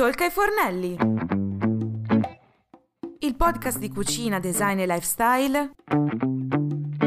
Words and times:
Tolca 0.00 0.24
ai 0.24 0.30
fornelli. 0.30 0.96
Il 3.18 3.36
podcast 3.36 3.78
di 3.78 3.90
cucina, 3.90 4.40
design 4.40 4.78
e 4.78 4.86
lifestyle 4.86 5.72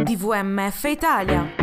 di 0.03 0.15
VMF 0.15 0.83
Italia. 0.83 1.62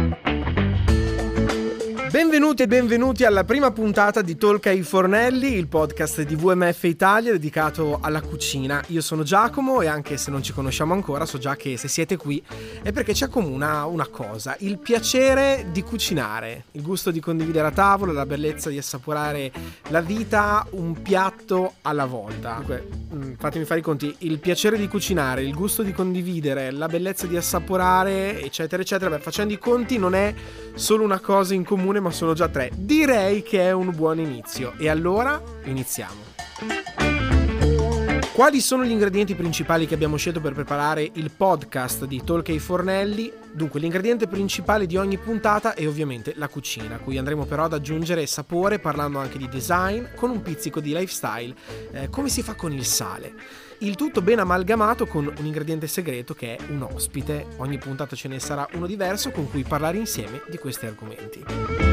Benvenuti 2.10 2.64
e 2.64 2.66
benvenuti 2.66 3.24
alla 3.24 3.44
prima 3.44 3.70
puntata 3.70 4.20
di 4.20 4.36
Tolca 4.36 4.70
ai 4.70 4.82
Fornelli, 4.82 5.54
il 5.54 5.68
podcast 5.68 6.22
di 6.22 6.34
VMF 6.34 6.82
Italia 6.82 7.30
dedicato 7.30 8.00
alla 8.02 8.20
cucina. 8.20 8.82
Io 8.88 9.00
sono 9.00 9.22
Giacomo 9.22 9.80
e 9.80 9.86
anche 9.86 10.16
se 10.16 10.32
non 10.32 10.42
ci 10.42 10.52
conosciamo 10.52 10.92
ancora 10.92 11.24
so 11.24 11.38
già 11.38 11.54
che 11.54 11.76
se 11.76 11.86
siete 11.86 12.16
qui 12.16 12.42
è 12.82 12.90
perché 12.90 13.14
ci 13.14 13.22
accomuna 13.22 13.84
una 13.84 14.08
cosa, 14.08 14.56
il 14.58 14.78
piacere 14.78 15.66
di 15.70 15.84
cucinare, 15.84 16.64
il 16.72 16.82
gusto 16.82 17.12
di 17.12 17.20
condividere 17.20 17.68
a 17.68 17.70
tavola, 17.70 18.10
la 18.10 18.26
bellezza 18.26 18.70
di 18.70 18.78
assaporare 18.78 19.52
la 19.90 20.00
vita 20.00 20.66
un 20.70 21.00
piatto 21.00 21.74
alla 21.82 22.06
volta. 22.06 22.54
Dunque, 22.56 22.88
mm, 23.14 23.32
fatemi 23.38 23.64
fare 23.64 23.78
i 23.78 23.84
conti, 23.84 24.12
il 24.18 24.40
piacere 24.40 24.76
di 24.78 24.88
cucinare, 24.88 25.44
il 25.44 25.54
gusto 25.54 25.84
di 25.84 25.92
condividere, 25.92 26.72
la 26.72 26.88
bellezza 26.88 27.28
di 27.28 27.36
assaporare, 27.36 28.42
eccetera, 28.42 28.82
eccetera. 28.82 29.10
Beh, 29.10 29.20
facendo 29.22 29.54
i 29.54 29.58
conti 29.58 29.96
non 29.96 30.16
è 30.16 30.34
solo 30.74 31.04
una 31.04 31.20
cosa 31.20 31.54
in 31.54 31.62
comune 31.62 31.98
ma 32.00 32.10
sono 32.10 32.34
già 32.34 32.48
tre. 32.48 32.70
Direi 32.74 33.42
che 33.42 33.60
è 33.60 33.72
un 33.72 33.94
buon 33.94 34.18
inizio. 34.18 34.74
E 34.78 34.88
allora 34.88 35.40
iniziamo. 35.64 36.30
Quali 38.40 38.62
sono 38.62 38.84
gli 38.84 38.90
ingredienti 38.90 39.34
principali 39.34 39.86
che 39.86 39.92
abbiamo 39.92 40.16
scelto 40.16 40.40
per 40.40 40.54
preparare 40.54 41.10
il 41.12 41.30
podcast 41.30 42.06
di 42.06 42.22
Tolkien 42.24 42.58
Fornelli? 42.58 43.30
Dunque, 43.52 43.80
l'ingrediente 43.80 44.28
principale 44.28 44.86
di 44.86 44.96
ogni 44.96 45.18
puntata 45.18 45.74
è 45.74 45.86
ovviamente 45.86 46.32
la 46.36 46.48
cucina, 46.48 46.96
cui 46.96 47.18
andremo 47.18 47.44
però 47.44 47.64
ad 47.64 47.74
aggiungere 47.74 48.24
sapore 48.24 48.78
parlando 48.78 49.18
anche 49.18 49.36
di 49.36 49.46
design 49.46 50.04
con 50.14 50.30
un 50.30 50.40
pizzico 50.40 50.80
di 50.80 50.94
lifestyle, 50.94 51.54
eh, 51.92 52.08
come 52.08 52.30
si 52.30 52.42
fa 52.42 52.54
con 52.54 52.72
il 52.72 52.86
sale. 52.86 53.34
Il 53.80 53.96
tutto 53.96 54.22
ben 54.22 54.38
amalgamato 54.38 55.06
con 55.06 55.26
un 55.26 55.44
ingrediente 55.44 55.86
segreto 55.86 56.32
che 56.32 56.56
è 56.56 56.62
un 56.70 56.80
ospite. 56.82 57.46
Ogni 57.58 57.76
puntata 57.76 58.16
ce 58.16 58.28
ne 58.28 58.38
sarà 58.38 58.66
uno 58.72 58.86
diverso 58.86 59.30
con 59.32 59.50
cui 59.50 59.64
parlare 59.64 59.98
insieme 59.98 60.40
di 60.48 60.56
questi 60.56 60.86
argomenti. 60.86 61.89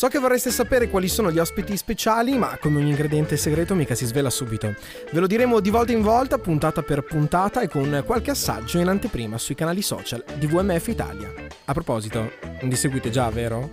So 0.00 0.08
che 0.08 0.18
vorreste 0.18 0.50
sapere 0.50 0.88
quali 0.88 1.08
sono 1.08 1.30
gli 1.30 1.38
ospiti 1.38 1.76
speciali, 1.76 2.38
ma 2.38 2.56
con 2.58 2.74
ogni 2.74 2.88
ingrediente 2.88 3.36
segreto 3.36 3.74
mica 3.74 3.94
si 3.94 4.06
svela 4.06 4.30
subito. 4.30 4.74
Ve 5.12 5.20
lo 5.20 5.26
diremo 5.26 5.60
di 5.60 5.68
volta 5.68 5.92
in 5.92 6.00
volta, 6.00 6.38
puntata 6.38 6.80
per 6.80 7.02
puntata 7.02 7.60
e 7.60 7.68
con 7.68 8.02
qualche 8.06 8.30
assaggio 8.30 8.78
in 8.78 8.88
anteprima 8.88 9.36
sui 9.36 9.54
canali 9.54 9.82
social 9.82 10.24
di 10.38 10.46
VMF 10.46 10.86
Italia. 10.86 11.30
A 11.66 11.72
proposito, 11.74 12.32
vi 12.62 12.76
seguite 12.76 13.10
già, 13.10 13.28
vero? 13.28 13.72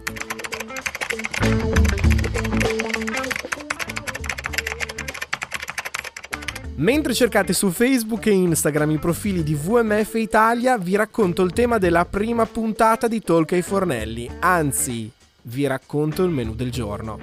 Mentre 6.75 7.13
cercate 7.13 7.53
su 7.53 7.69
Facebook 7.69 8.25
e 8.25 8.31
Instagram 8.31 8.91
i 8.91 8.97
profili 8.97 9.43
di 9.43 9.55
VMF 9.55 10.15
Italia, 10.15 10.77
vi 10.77 10.97
racconto 10.97 11.41
il 11.43 11.53
tema 11.53 11.77
della 11.77 12.03
prima 12.03 12.45
puntata 12.45 13.07
di 13.07 13.21
Talk 13.21 13.53
ai 13.53 13.61
Fornelli, 13.61 14.29
anzi, 14.41 15.15
vi 15.47 15.65
racconto 15.67 16.23
il 16.23 16.29
menù 16.29 16.55
del 16.55 16.71
giorno. 16.71 17.19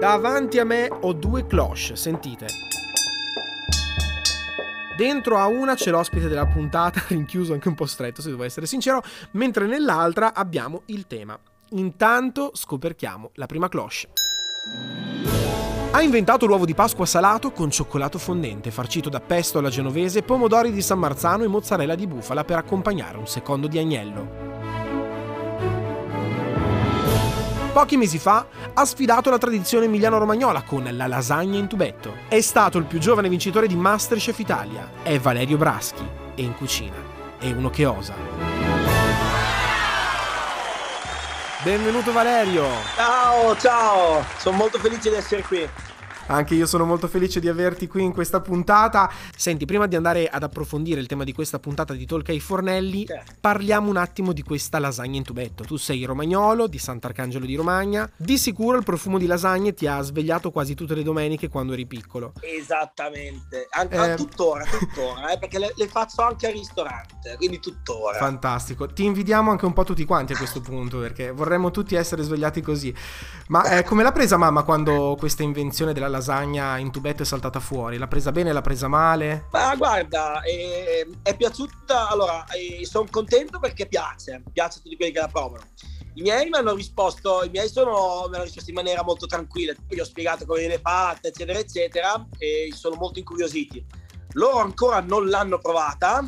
Davanti 0.00 0.58
a 0.58 0.64
me 0.64 0.88
ho 0.88 1.12
due 1.12 1.46
cloche, 1.46 1.96
sentite. 1.96 2.46
Dentro 4.96 5.36
a 5.36 5.46
una 5.46 5.74
c'è 5.74 5.90
l'ospite 5.90 6.28
della 6.28 6.46
puntata, 6.46 7.02
rinchiuso 7.08 7.52
anche 7.52 7.68
un 7.68 7.74
po' 7.74 7.86
stretto 7.86 8.22
se 8.22 8.30
devo 8.30 8.44
essere 8.44 8.66
sincero, 8.66 9.02
mentre 9.32 9.66
nell'altra 9.66 10.32
abbiamo 10.32 10.82
il 10.86 11.06
tema. 11.06 11.38
Intanto 11.70 12.52
scoperchiamo 12.54 13.32
la 13.34 13.46
prima 13.46 13.68
cloche. 13.68 14.08
Ha 15.90 16.02
inventato 16.02 16.46
l'uovo 16.46 16.64
di 16.64 16.74
Pasqua 16.74 17.06
salato 17.06 17.52
con 17.52 17.70
cioccolato 17.70 18.18
fondente, 18.18 18.70
farcito 18.70 19.08
da 19.08 19.20
pesto 19.20 19.58
alla 19.58 19.70
genovese, 19.70 20.22
pomodori 20.22 20.72
di 20.72 20.82
San 20.82 20.98
Marzano 20.98 21.44
e 21.44 21.48
mozzarella 21.48 21.94
di 21.94 22.06
bufala 22.06 22.44
per 22.44 22.58
accompagnare 22.58 23.18
un 23.18 23.26
secondo 23.26 23.66
di 23.66 23.78
agnello. 23.78 24.55
Pochi 27.76 27.98
mesi 27.98 28.18
fa 28.18 28.46
ha 28.72 28.84
sfidato 28.86 29.28
la 29.28 29.36
tradizione 29.36 29.84
emiliano-romagnola 29.84 30.62
con 30.62 30.88
la 30.90 31.06
lasagna 31.06 31.58
in 31.58 31.66
tubetto. 31.66 32.20
È 32.26 32.40
stato 32.40 32.78
il 32.78 32.84
più 32.84 32.98
giovane 32.98 33.28
vincitore 33.28 33.66
di 33.66 33.76
Masterchef 33.76 34.38
Italia. 34.38 34.92
È 35.02 35.18
Valerio 35.18 35.58
Braschi 35.58 36.02
e 36.34 36.40
in 36.40 36.54
cucina 36.54 36.96
è 37.38 37.50
uno 37.50 37.68
che 37.68 37.84
osa. 37.84 38.14
Benvenuto 41.62 42.12
Valerio! 42.12 42.64
Ciao, 42.94 43.54
ciao! 43.58 44.24
Sono 44.38 44.56
molto 44.56 44.78
felice 44.78 45.10
di 45.10 45.16
essere 45.16 45.42
qui. 45.42 45.68
Anche 46.28 46.54
io 46.54 46.66
sono 46.66 46.84
molto 46.84 47.06
felice 47.08 47.38
di 47.40 47.48
averti 47.48 47.86
qui 47.86 48.02
in 48.02 48.12
questa 48.12 48.40
puntata. 48.40 49.10
Senti, 49.36 49.64
prima 49.64 49.86
di 49.86 49.94
andare 49.96 50.28
ad 50.28 50.42
approfondire 50.42 51.00
il 51.00 51.06
tema 51.06 51.22
di 51.24 51.32
questa 51.32 51.58
puntata 51.58 51.94
di 51.94 52.04
Tolca 52.04 52.32
ai 52.32 52.40
Fornelli, 52.40 53.06
Certo. 53.06 53.34
parliamo 53.40 53.88
un 53.88 53.96
attimo 53.96 54.32
di 54.32 54.42
questa 54.42 54.78
lasagna 54.78 55.16
in 55.18 55.22
tubetto. 55.22 55.62
Tu 55.64 55.76
sei 55.76 56.04
romagnolo 56.04 56.66
di 56.66 56.78
Sant'Arcangelo 56.78 57.46
di 57.46 57.54
Romagna. 57.54 58.10
Di 58.16 58.38
sicuro 58.38 58.76
il 58.76 58.82
profumo 58.84 59.18
di 59.18 59.26
lasagne 59.26 59.72
ti 59.74 59.86
ha 59.86 60.00
svegliato 60.00 60.50
quasi 60.50 60.74
tutte 60.74 60.94
le 60.94 61.02
domeniche 61.04 61.48
quando 61.48 61.72
eri 61.74 61.86
piccolo. 61.86 62.32
Esattamente, 62.40 63.66
An- 63.70 63.88
Eh. 63.90 64.14
tuttora, 64.16 64.64
tuttora, 64.64 65.30
eh, 65.32 65.38
perché 65.38 65.58
le, 65.58 65.72
le 65.76 65.86
faccio 65.88 66.22
anche 66.22 66.46
al 66.48 66.52
ristorante, 66.54 67.36
quindi 67.36 67.60
tuttora. 67.60 68.18
Fantastico. 68.18 68.86
Ti 68.92 69.04
invidiamo 69.04 69.50
anche 69.50 69.64
un 69.64 69.72
po' 69.72 69.84
tutti 69.84 70.04
quanti 70.04 70.32
a 70.32 70.36
questo 70.36 70.60
punto 70.60 70.98
perché 70.98 71.30
vorremmo 71.30 71.70
tutti 71.70 71.94
essere 71.94 72.22
svegliati 72.22 72.60
così. 72.60 72.92
Ma 73.48 73.78
eh, 73.78 73.84
come 73.84 74.02
l'ha 74.02 74.12
presa 74.12 74.36
mamma 74.36 74.62
quando 74.64 75.14
questa 75.18 75.42
invenzione 75.44 75.92
della 75.92 76.08
lasagna 76.16 76.78
in 76.78 76.90
tubetto 76.90 77.22
è 77.22 77.26
saltata 77.26 77.60
fuori? 77.60 77.98
L'ha 77.98 78.08
presa 78.08 78.32
bene, 78.32 78.52
l'ha 78.52 78.60
presa 78.60 78.88
male? 78.88 79.46
Ma 79.52 79.74
guarda, 79.76 80.42
eh, 80.42 81.08
è 81.22 81.36
piaciuta, 81.36 82.08
allora, 82.08 82.44
sono 82.82 83.06
contento 83.10 83.58
perché 83.58 83.86
piace, 83.86 84.42
piace 84.52 84.78
a 84.78 84.82
tutti 84.82 84.96
quelli 84.96 85.12
che 85.12 85.20
la 85.20 85.28
provano. 85.28 85.64
I 86.14 86.22
miei 86.22 86.48
mi 86.48 86.56
hanno 86.56 86.74
risposto, 86.74 87.44
i 87.44 87.50
miei 87.50 87.68
sono, 87.68 88.26
mi 88.28 88.34
hanno 88.34 88.44
risposto 88.44 88.70
in 88.70 88.76
maniera 88.76 89.02
molto 89.02 89.26
tranquilla, 89.26 89.74
gli 89.86 90.00
ho 90.00 90.04
spiegato 90.04 90.46
come 90.46 90.60
viene 90.60 90.78
fatta, 90.78 91.28
eccetera, 91.28 91.58
eccetera, 91.58 92.26
e 92.38 92.70
sono 92.74 92.96
molto 92.96 93.18
incuriositi. 93.18 93.84
Loro 94.32 94.58
ancora 94.58 95.00
non 95.00 95.28
l'hanno 95.28 95.58
provata, 95.58 96.24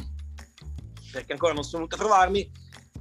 perché 1.11 1.33
ancora 1.33 1.55
non 1.55 1.63
sono 1.63 1.87
venuti 1.87 1.95
a 1.95 1.99
trovarmi, 1.99 2.51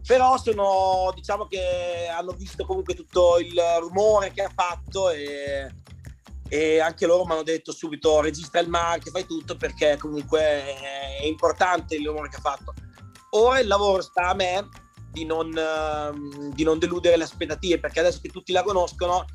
però 0.05 0.37
sono, 0.37 1.11
diciamo 1.13 1.47
che 1.47 2.07
hanno 2.07 2.31
visto 2.31 2.65
comunque 2.65 2.95
tutto 2.95 3.37
il 3.39 3.59
rumore 3.81 4.31
che 4.31 4.43
ha 4.43 4.51
fatto 4.53 5.09
e, 5.09 5.69
e 6.49 6.79
anche 6.79 7.05
loro 7.05 7.25
mi 7.25 7.33
hanno 7.33 7.43
detto 7.43 7.71
subito 7.71 8.21
registra 8.21 8.59
il 8.59 8.69
marchio, 8.69 9.11
fai 9.11 9.25
tutto 9.25 9.55
perché 9.57 9.97
comunque 9.97 10.39
è 10.39 11.25
importante 11.25 11.95
il 11.95 12.05
rumore 12.05 12.29
che 12.29 12.37
ha 12.37 12.41
fatto. 12.41 12.73
Ora 13.31 13.59
il 13.59 13.67
lavoro 13.67 14.01
sta 14.01 14.29
a 14.29 14.33
me 14.33 14.67
di 15.11 15.25
non, 15.25 15.55
ehm, 15.55 16.53
di 16.53 16.63
non 16.63 16.79
deludere 16.79 17.17
le 17.17 17.23
aspettative 17.23 17.79
perché 17.79 17.99
adesso 17.99 18.19
che 18.21 18.29
tutti 18.29 18.51
la 18.51 18.63
conoscono 18.63 19.25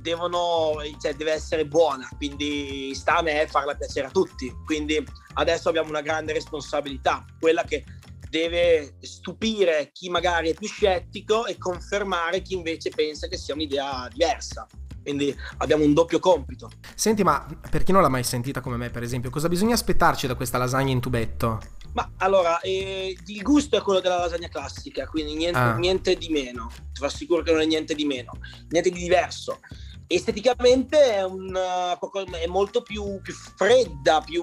devono, 0.00 0.74
cioè, 1.00 1.14
deve 1.14 1.32
essere 1.32 1.66
buona, 1.66 2.06
quindi 2.16 2.94
sta 2.94 3.16
a 3.16 3.22
me 3.22 3.46
farla 3.48 3.74
piacere 3.74 4.08
a 4.08 4.10
tutti. 4.10 4.52
Quindi 4.64 5.02
adesso 5.34 5.70
abbiamo 5.70 5.88
una 5.88 6.02
grande 6.02 6.34
responsabilità, 6.34 7.24
quella 7.40 7.64
che 7.64 7.84
deve 8.28 8.96
stupire 9.00 9.90
chi 9.92 10.10
magari 10.10 10.50
è 10.50 10.54
più 10.54 10.68
scettico 10.68 11.46
e 11.46 11.56
confermare 11.56 12.42
chi 12.42 12.54
invece 12.54 12.90
pensa 12.90 13.28
che 13.28 13.38
sia 13.38 13.54
un'idea 13.54 14.08
diversa. 14.12 14.66
Quindi 15.04 15.36
abbiamo 15.58 15.84
un 15.84 15.92
doppio 15.92 16.18
compito. 16.18 16.70
Senti, 16.94 17.22
ma 17.22 17.46
per 17.70 17.82
chi 17.82 17.92
non 17.92 18.00
l'ha 18.00 18.08
mai 18.08 18.24
sentita 18.24 18.62
come 18.62 18.76
me, 18.76 18.88
per 18.88 19.02
esempio, 19.02 19.28
cosa 19.28 19.48
bisogna 19.48 19.74
aspettarci 19.74 20.26
da 20.26 20.34
questa 20.34 20.56
lasagna 20.56 20.92
in 20.92 21.00
tubetto? 21.00 21.60
Ma 21.92 22.10
allora, 22.16 22.58
eh, 22.60 23.14
il 23.26 23.42
gusto 23.42 23.76
è 23.76 23.82
quello 23.82 24.00
della 24.00 24.16
lasagna 24.16 24.48
classica, 24.48 25.06
quindi 25.06 25.34
niente, 25.36 25.58
Ah. 25.58 25.76
niente 25.76 26.16
di 26.16 26.28
meno. 26.30 26.70
Ti 26.92 27.04
assicuro 27.04 27.42
che 27.42 27.52
non 27.52 27.60
è 27.60 27.66
niente 27.66 27.94
di 27.94 28.06
meno, 28.06 28.32
niente 28.70 28.90
di 28.90 28.98
diverso. 28.98 29.60
Esteticamente 30.06 31.14
è, 31.16 31.22
un, 31.22 31.54
eh, 31.54 32.40
è 32.42 32.46
molto 32.46 32.82
più, 32.82 33.20
più 33.20 33.34
fredda, 33.34 34.22
più, 34.22 34.42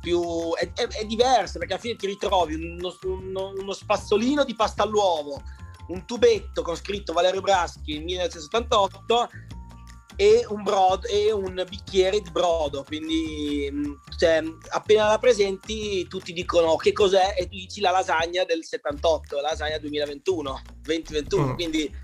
più 0.00 0.52
è, 0.54 0.70
è- 0.74 0.86
è 0.88 1.04
diversa 1.06 1.58
perché 1.58 1.72
alla 1.74 1.82
fine 1.82 1.96
ti 1.96 2.06
ritrovi 2.06 2.54
uno, 2.54 2.94
uno- 3.04 3.52
uno 3.56 3.72
spazzolino 3.72 4.44
di 4.44 4.54
pasta 4.54 4.82
all'uovo, 4.82 5.42
un 5.88 6.04
tubetto 6.06 6.62
con 6.62 6.76
scritto 6.76 7.12
Valerio 7.12 7.40
Braschi 7.40 7.98
1978 7.98 9.28
e 10.16 10.46
un, 10.48 10.62
brodo, 10.62 11.06
e 11.06 11.32
un 11.32 11.64
bicchiere 11.68 12.20
di 12.20 12.30
brodo. 12.30 12.84
Quindi 12.84 13.68
mh, 13.70 14.00
cioè, 14.18 14.42
appena 14.70 15.08
la 15.08 15.18
presenti 15.18 16.06
tutti 16.06 16.32
dicono 16.32 16.76
che 16.76 16.92
cos'è 16.92 17.34
e 17.36 17.44
tu 17.44 17.56
dici 17.56 17.80
la 17.80 17.90
lasagna 17.90 18.44
del 18.44 18.64
78, 18.64 19.36
la 19.36 19.50
lasagna 19.50 19.78
2021, 19.78 20.62
2021. 20.82 21.46
Mm. 21.46 21.54
Quindi 21.54 21.96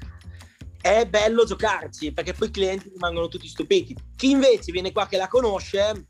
è 0.81 1.07
bello 1.07 1.45
giocarci 1.45 2.13
perché 2.13 2.33
poi 2.33 2.49
i 2.49 2.53
clienti 2.53 2.89
rimangono 2.89 3.29
tutti 3.29 3.47
stupiti. 3.47 3.95
Chi 4.17 4.31
invece 4.31 4.73
viene 4.73 4.93
qua 4.93 5.07
che 5.07 5.17
la 5.17 5.29
conosce 5.29 6.09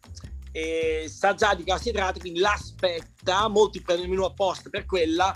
eh, 0.52 1.06
sa 1.08 1.34
già 1.34 1.54
di 1.54 1.64
carboidrati, 1.64 2.20
quindi 2.20 2.40
l'aspetta, 2.40 3.48
molti 3.48 3.80
prendono 3.82 4.08
il 4.08 4.14
menù 4.14 4.26
apposta 4.26 4.70
per 4.70 4.86
quella 4.86 5.32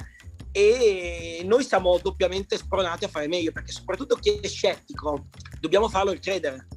e 0.56 1.42
noi 1.44 1.64
siamo 1.64 1.98
doppiamente 1.98 2.56
spronati 2.56 3.04
a 3.04 3.08
fare 3.08 3.26
meglio 3.26 3.50
perché 3.50 3.72
soprattutto 3.72 4.14
chi 4.14 4.38
è 4.38 4.46
scettico 4.46 5.26
dobbiamo 5.58 5.88
farlo 5.88 6.12
credere 6.20 6.68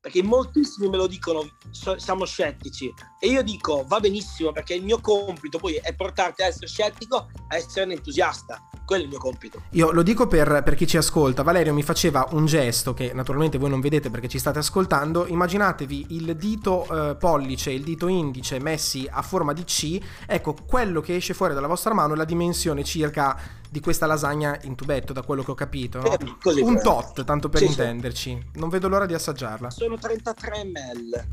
perché 0.00 0.22
moltissimi 0.22 0.88
me 0.88 0.96
lo 0.96 1.06
dicono 1.06 1.44
siamo 1.70 2.24
scettici 2.24 2.92
e 3.18 3.28
io 3.28 3.42
dico 3.42 3.84
va 3.86 3.98
benissimo 3.98 4.52
perché 4.52 4.74
il 4.74 4.84
mio 4.84 5.00
compito 5.00 5.58
poi 5.58 5.74
è 5.74 5.94
portarti 5.94 6.42
a 6.42 6.46
essere 6.46 6.68
scettico 6.68 7.16
a 7.48 7.56
essere 7.56 7.84
un 7.84 7.92
entusiasta 7.92 8.62
quello 8.88 9.02
è 9.02 9.04
il 9.04 9.10
mio 9.10 9.18
compito. 9.18 9.62
Io 9.72 9.92
lo 9.92 10.02
dico 10.02 10.26
per, 10.26 10.62
per, 10.64 10.74
chi 10.74 10.86
ci 10.86 10.96
ascolta. 10.96 11.42
Valerio 11.42 11.74
mi 11.74 11.82
faceva 11.82 12.26
un 12.30 12.46
gesto 12.46 12.94
che 12.94 13.12
naturalmente 13.12 13.58
voi 13.58 13.68
non 13.68 13.80
vedete 13.80 14.08
perché 14.08 14.28
ci 14.28 14.38
state 14.38 14.60
ascoltando. 14.60 15.26
Immaginatevi 15.26 16.06
il 16.08 16.34
dito 16.36 16.86
eh, 17.10 17.16
pollice 17.16 17.68
e 17.68 17.74
il 17.74 17.82
dito 17.84 18.08
indice 18.08 18.58
messi 18.58 19.06
a 19.10 19.20
forma 19.20 19.52
di 19.52 19.64
C. 19.64 20.00
Ecco, 20.26 20.56
quello 20.66 21.02
che 21.02 21.16
esce 21.16 21.34
fuori 21.34 21.52
dalla 21.52 21.66
vostra 21.66 21.92
mano 21.92 22.14
è 22.14 22.16
la 22.16 22.24
dimensione 22.24 22.82
circa 22.82 23.38
di 23.70 23.80
questa 23.80 24.06
lasagna 24.06 24.58
in 24.62 24.74
tubetto, 24.74 25.12
da 25.12 25.22
quello 25.22 25.42
che 25.42 25.50
ho 25.50 25.54
capito. 25.54 26.00
No? 26.00 26.12
Eh, 26.12 26.36
così, 26.40 26.60
un 26.60 26.80
tot, 26.80 27.24
tanto 27.24 27.48
per 27.48 27.60
sì, 27.60 27.66
intenderci. 27.66 28.30
Sì. 28.30 28.58
Non 28.58 28.68
vedo 28.68 28.88
l'ora 28.88 29.06
di 29.06 29.14
assaggiarla. 29.14 29.70
Sono 29.70 29.96
33 29.98 30.64
ml. 30.64 31.26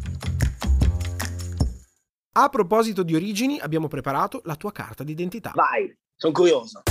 A 2.37 2.49
proposito 2.49 3.03
di 3.03 3.15
origini, 3.15 3.59
abbiamo 3.59 3.87
preparato 3.87 4.41
la 4.43 4.55
tua 4.55 4.71
carta 4.71 5.03
d'identità. 5.03 5.53
Vai, 5.55 5.95
sono 6.15 6.33
curioso. 6.33 6.81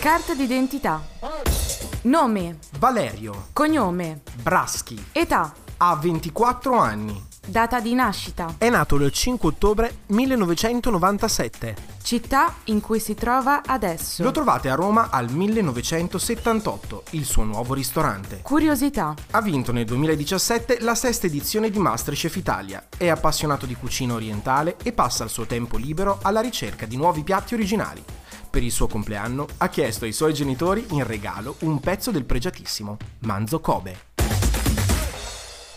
Carta 0.00 0.34
d'identità. 0.34 1.00
Nome. 2.02 2.58
Valerio. 2.78 3.48
Cognome. 3.52 4.22
Braschi. 4.42 5.06
Età. 5.12 5.52
Ha 5.76 5.96
24 5.96 6.76
anni. 6.76 7.27
Data 7.48 7.80
di 7.80 7.94
nascita. 7.94 8.56
È 8.58 8.68
nato 8.68 8.96
il 8.96 9.10
5 9.10 9.48
ottobre 9.48 10.00
1997. 10.08 11.76
Città 12.02 12.56
in 12.64 12.82
cui 12.82 13.00
si 13.00 13.14
trova 13.14 13.62
adesso. 13.64 14.22
Lo 14.22 14.32
trovate 14.32 14.68
a 14.68 14.74
Roma 14.74 15.08
al 15.08 15.30
1978, 15.30 17.04
il 17.12 17.24
suo 17.24 17.44
nuovo 17.44 17.72
ristorante. 17.72 18.40
Curiosità. 18.42 19.14
Ha 19.30 19.40
vinto 19.40 19.72
nel 19.72 19.86
2017 19.86 20.80
la 20.80 20.94
sesta 20.94 21.26
edizione 21.26 21.70
di 21.70 21.78
Masterchef 21.78 22.36
Italia. 22.36 22.86
È 22.94 23.08
appassionato 23.08 23.64
di 23.64 23.76
cucina 23.76 24.12
orientale 24.12 24.76
e 24.82 24.92
passa 24.92 25.24
il 25.24 25.30
suo 25.30 25.46
tempo 25.46 25.78
libero 25.78 26.18
alla 26.20 26.42
ricerca 26.42 26.84
di 26.84 26.98
nuovi 26.98 27.22
piatti 27.22 27.54
originali 27.54 28.04
per 28.50 28.62
il 28.62 28.72
suo 28.72 28.86
compleanno, 28.86 29.46
ha 29.58 29.68
chiesto 29.68 30.06
ai 30.06 30.12
suoi 30.12 30.32
genitori 30.32 30.86
in 30.90 31.06
regalo 31.06 31.56
un 31.60 31.80
pezzo 31.80 32.10
del 32.10 32.24
pregiatissimo 32.24 32.96
Manzo 33.20 33.60
Kobe. 33.60 34.07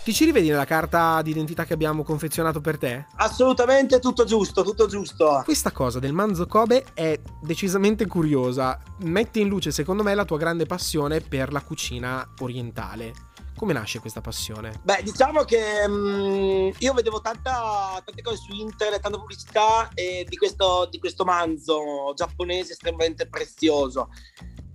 Ti 0.03 0.13
ci 0.13 0.25
rivedi 0.25 0.49
nella 0.49 0.65
carta 0.65 1.21
d'identità 1.21 1.63
che 1.63 1.73
abbiamo 1.73 2.01
confezionato 2.01 2.59
per 2.59 2.79
te? 2.79 3.05
Assolutamente 3.17 3.99
tutto 3.99 4.23
giusto, 4.23 4.63
tutto 4.63 4.87
giusto. 4.87 5.43
Questa 5.45 5.71
cosa 5.71 5.99
del 5.99 6.11
manzo 6.11 6.47
Kobe 6.47 6.85
è 6.95 7.19
decisamente 7.39 8.07
curiosa. 8.07 8.81
Mette 9.01 9.41
in 9.41 9.47
luce, 9.47 9.69
secondo 9.69 10.01
me, 10.01 10.15
la 10.15 10.25
tua 10.25 10.39
grande 10.39 10.65
passione 10.65 11.21
per 11.21 11.51
la 11.51 11.61
cucina 11.61 12.27
orientale. 12.39 13.13
Come 13.55 13.73
nasce 13.73 13.99
questa 13.99 14.21
passione? 14.21 14.79
Beh, 14.81 15.01
diciamo 15.03 15.43
che 15.43 15.83
um, 15.85 16.71
io 16.79 16.93
vedevo 16.93 17.21
tanta, 17.21 18.01
tante 18.03 18.23
cose 18.23 18.37
su 18.37 18.53
internet, 18.53 19.01
tanta 19.01 19.19
pubblicità 19.19 19.87
eh, 19.93 20.25
di, 20.27 20.35
questo, 20.35 20.87
di 20.89 20.97
questo 20.97 21.25
manzo 21.25 22.11
giapponese 22.15 22.71
estremamente 22.71 23.27
prezioso. 23.27 24.09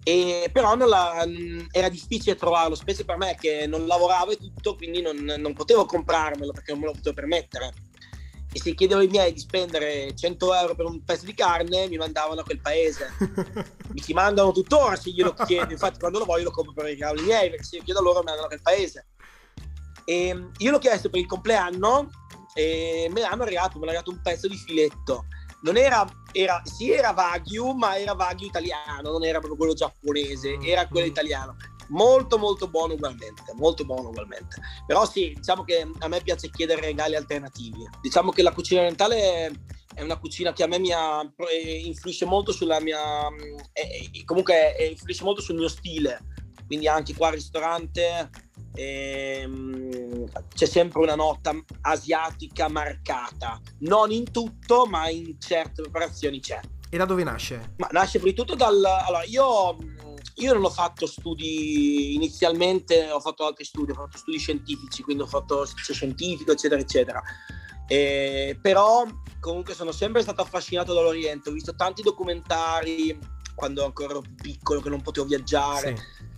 E 0.08 0.50
però 0.52 0.76
la, 0.76 1.26
era 1.72 1.88
difficile 1.88 2.36
trovarlo, 2.36 2.76
specie 2.76 3.04
per 3.04 3.16
me 3.16 3.34
che 3.34 3.66
non 3.66 3.88
lavoravo 3.88 4.30
e 4.30 4.36
tutto, 4.36 4.76
quindi 4.76 5.02
non, 5.02 5.16
non 5.16 5.52
potevo 5.52 5.84
comprarmelo 5.84 6.52
perché 6.52 6.70
non 6.70 6.82
me 6.82 6.86
lo 6.86 6.92
potevo 6.92 7.16
permettere. 7.16 7.72
E 8.52 8.60
se 8.60 8.72
chiedevo 8.76 9.00
ai 9.00 9.08
miei 9.08 9.32
di 9.32 9.40
spendere 9.40 10.14
100 10.14 10.54
euro 10.54 10.76
per 10.76 10.86
un 10.86 11.02
pezzo 11.02 11.24
di 11.24 11.34
carne 11.34 11.88
mi 11.88 11.96
mandavano 11.96 12.42
a 12.42 12.44
quel 12.44 12.60
paese. 12.60 13.10
Mi 13.92 14.00
ci 14.00 14.12
mandano 14.12 14.52
tuttora 14.52 14.94
se 14.94 15.10
glielo 15.10 15.34
chiedo 15.34 15.72
infatti 15.72 15.98
quando 15.98 16.20
lo 16.20 16.24
voglio 16.24 16.44
lo 16.44 16.50
compro 16.52 16.72
per 16.72 16.88
i 16.88 16.96
cavoli 16.96 17.24
miei 17.24 17.50
perché 17.50 17.64
se 17.64 17.76
io 17.78 17.82
chiedo 17.82 17.98
a 17.98 18.02
loro 18.04 18.20
mi 18.20 18.26
mandano 18.26 18.46
a 18.46 18.50
quel 18.50 18.62
paese. 18.62 19.08
E 20.04 20.50
io 20.56 20.70
l'ho 20.70 20.78
chiesto 20.78 21.10
per 21.10 21.18
il 21.18 21.26
compleanno 21.26 22.10
e 22.54 23.08
me 23.10 23.22
l'hanno 23.22 23.42
regalato 23.42 23.80
me 23.80 23.86
l'hanno 23.86 23.98
regalato 23.98 24.10
un 24.12 24.20
pezzo 24.22 24.46
di 24.46 24.56
filetto 24.56 25.24
non 25.66 25.76
era, 25.76 26.06
era 26.32 26.62
sì 26.64 26.92
era 26.92 27.12
Wagyu 27.14 27.72
ma 27.72 27.98
era 27.98 28.12
Wagyu 28.12 28.46
italiano 28.46 29.10
non 29.10 29.24
era 29.24 29.38
proprio 29.38 29.56
quello 29.56 29.74
giapponese 29.74 30.58
era 30.62 30.86
quello 30.86 31.06
mm. 31.06 31.10
italiano 31.10 31.56
molto 31.88 32.38
molto 32.38 32.68
buono 32.68 32.94
ugualmente, 32.94 33.44
molto 33.54 33.84
buono 33.84 34.08
ugualmente. 34.08 34.60
Però 34.86 35.06
sì, 35.06 35.32
diciamo 35.36 35.62
che 35.62 35.88
a 35.98 36.08
me 36.08 36.20
piace 36.20 36.50
chiedere 36.50 36.80
regali 36.80 37.14
alternativi. 37.14 37.88
Diciamo 38.00 38.30
che 38.30 38.42
la 38.42 38.52
cucina 38.52 38.80
orientale 38.80 39.52
è 39.94 40.02
una 40.02 40.18
cucina 40.18 40.52
che 40.52 40.62
a 40.62 40.66
me 40.66 40.78
mi 40.78 40.92
ha, 40.92 41.20
eh, 41.20 41.82
influisce 41.84 42.24
molto 42.24 42.52
sulla 42.52 42.80
mia... 42.80 43.28
Eh, 43.72 44.24
comunque 44.24 44.76
eh, 44.76 44.86
influisce 44.86 45.24
molto 45.24 45.40
sul 45.40 45.56
mio 45.56 45.68
stile. 45.68 46.20
Quindi 46.66 46.88
anche 46.88 47.14
qua 47.14 47.28
al 47.28 47.34
ristorante 47.34 48.30
ehm, 48.76 50.28
c'è 50.54 50.66
sempre 50.66 51.00
una 51.00 51.14
nota 51.14 51.52
asiatica 51.82 52.68
marcata. 52.68 53.60
Non 53.80 54.10
in 54.12 54.30
tutto, 54.30 54.86
ma 54.86 55.08
in 55.08 55.40
certe 55.40 55.82
preparazioni 55.82 56.40
c'è. 56.40 56.60
E 56.88 56.96
da 56.96 57.04
dove 57.04 57.24
nasce? 57.24 57.74
Ma 57.78 57.88
nasce 57.90 58.18
prima 58.18 58.34
di 58.34 58.38
tutto 58.40 58.54
dal... 58.54 58.84
Allora, 58.84 59.24
io 59.24 59.76
io 60.38 60.52
non 60.52 60.64
ho 60.64 60.70
fatto 60.70 61.06
studi 61.06 62.14
inizialmente, 62.14 63.10
ho 63.10 63.20
fatto 63.20 63.46
altri 63.46 63.64
studi, 63.64 63.92
ho 63.92 63.94
fatto 63.94 64.18
studi 64.18 64.38
scientifici, 64.38 65.02
quindi 65.02 65.22
ho 65.22 65.26
fatto 65.26 65.64
scientifico, 65.64 66.52
eccetera, 66.52 66.80
eccetera. 66.80 67.22
Eh, 67.88 68.58
però 68.60 69.06
comunque 69.40 69.74
sono 69.74 69.92
sempre 69.92 70.20
stato 70.20 70.42
affascinato 70.42 70.92
dall'Oriente, 70.92 71.48
ho 71.48 71.52
visto 71.52 71.74
tanti 71.74 72.02
documentari 72.02 73.18
quando 73.54 73.84
ancora 73.84 74.10
ero 74.10 74.22
piccolo 74.42 74.80
che 74.80 74.90
non 74.90 75.00
potevo 75.00 75.26
viaggiare. 75.26 75.96
Sì. 75.96 76.35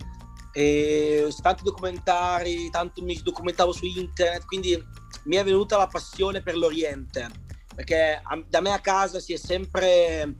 E 0.51 1.31
tanti 1.41 1.63
documentari, 1.63 2.69
tanto 2.69 3.03
mi 3.03 3.19
documentavo 3.21 3.71
su 3.71 3.85
internet, 3.85 4.45
quindi 4.45 4.83
mi 5.25 5.35
è 5.35 5.43
venuta 5.43 5.77
la 5.77 5.87
passione 5.87 6.41
per 6.41 6.57
l'Oriente, 6.57 7.29
perché 7.75 8.21
da 8.47 8.61
me 8.61 8.71
a 8.71 8.79
casa 8.79 9.19
si 9.19 9.33
è 9.33 9.37
sempre 9.37 10.35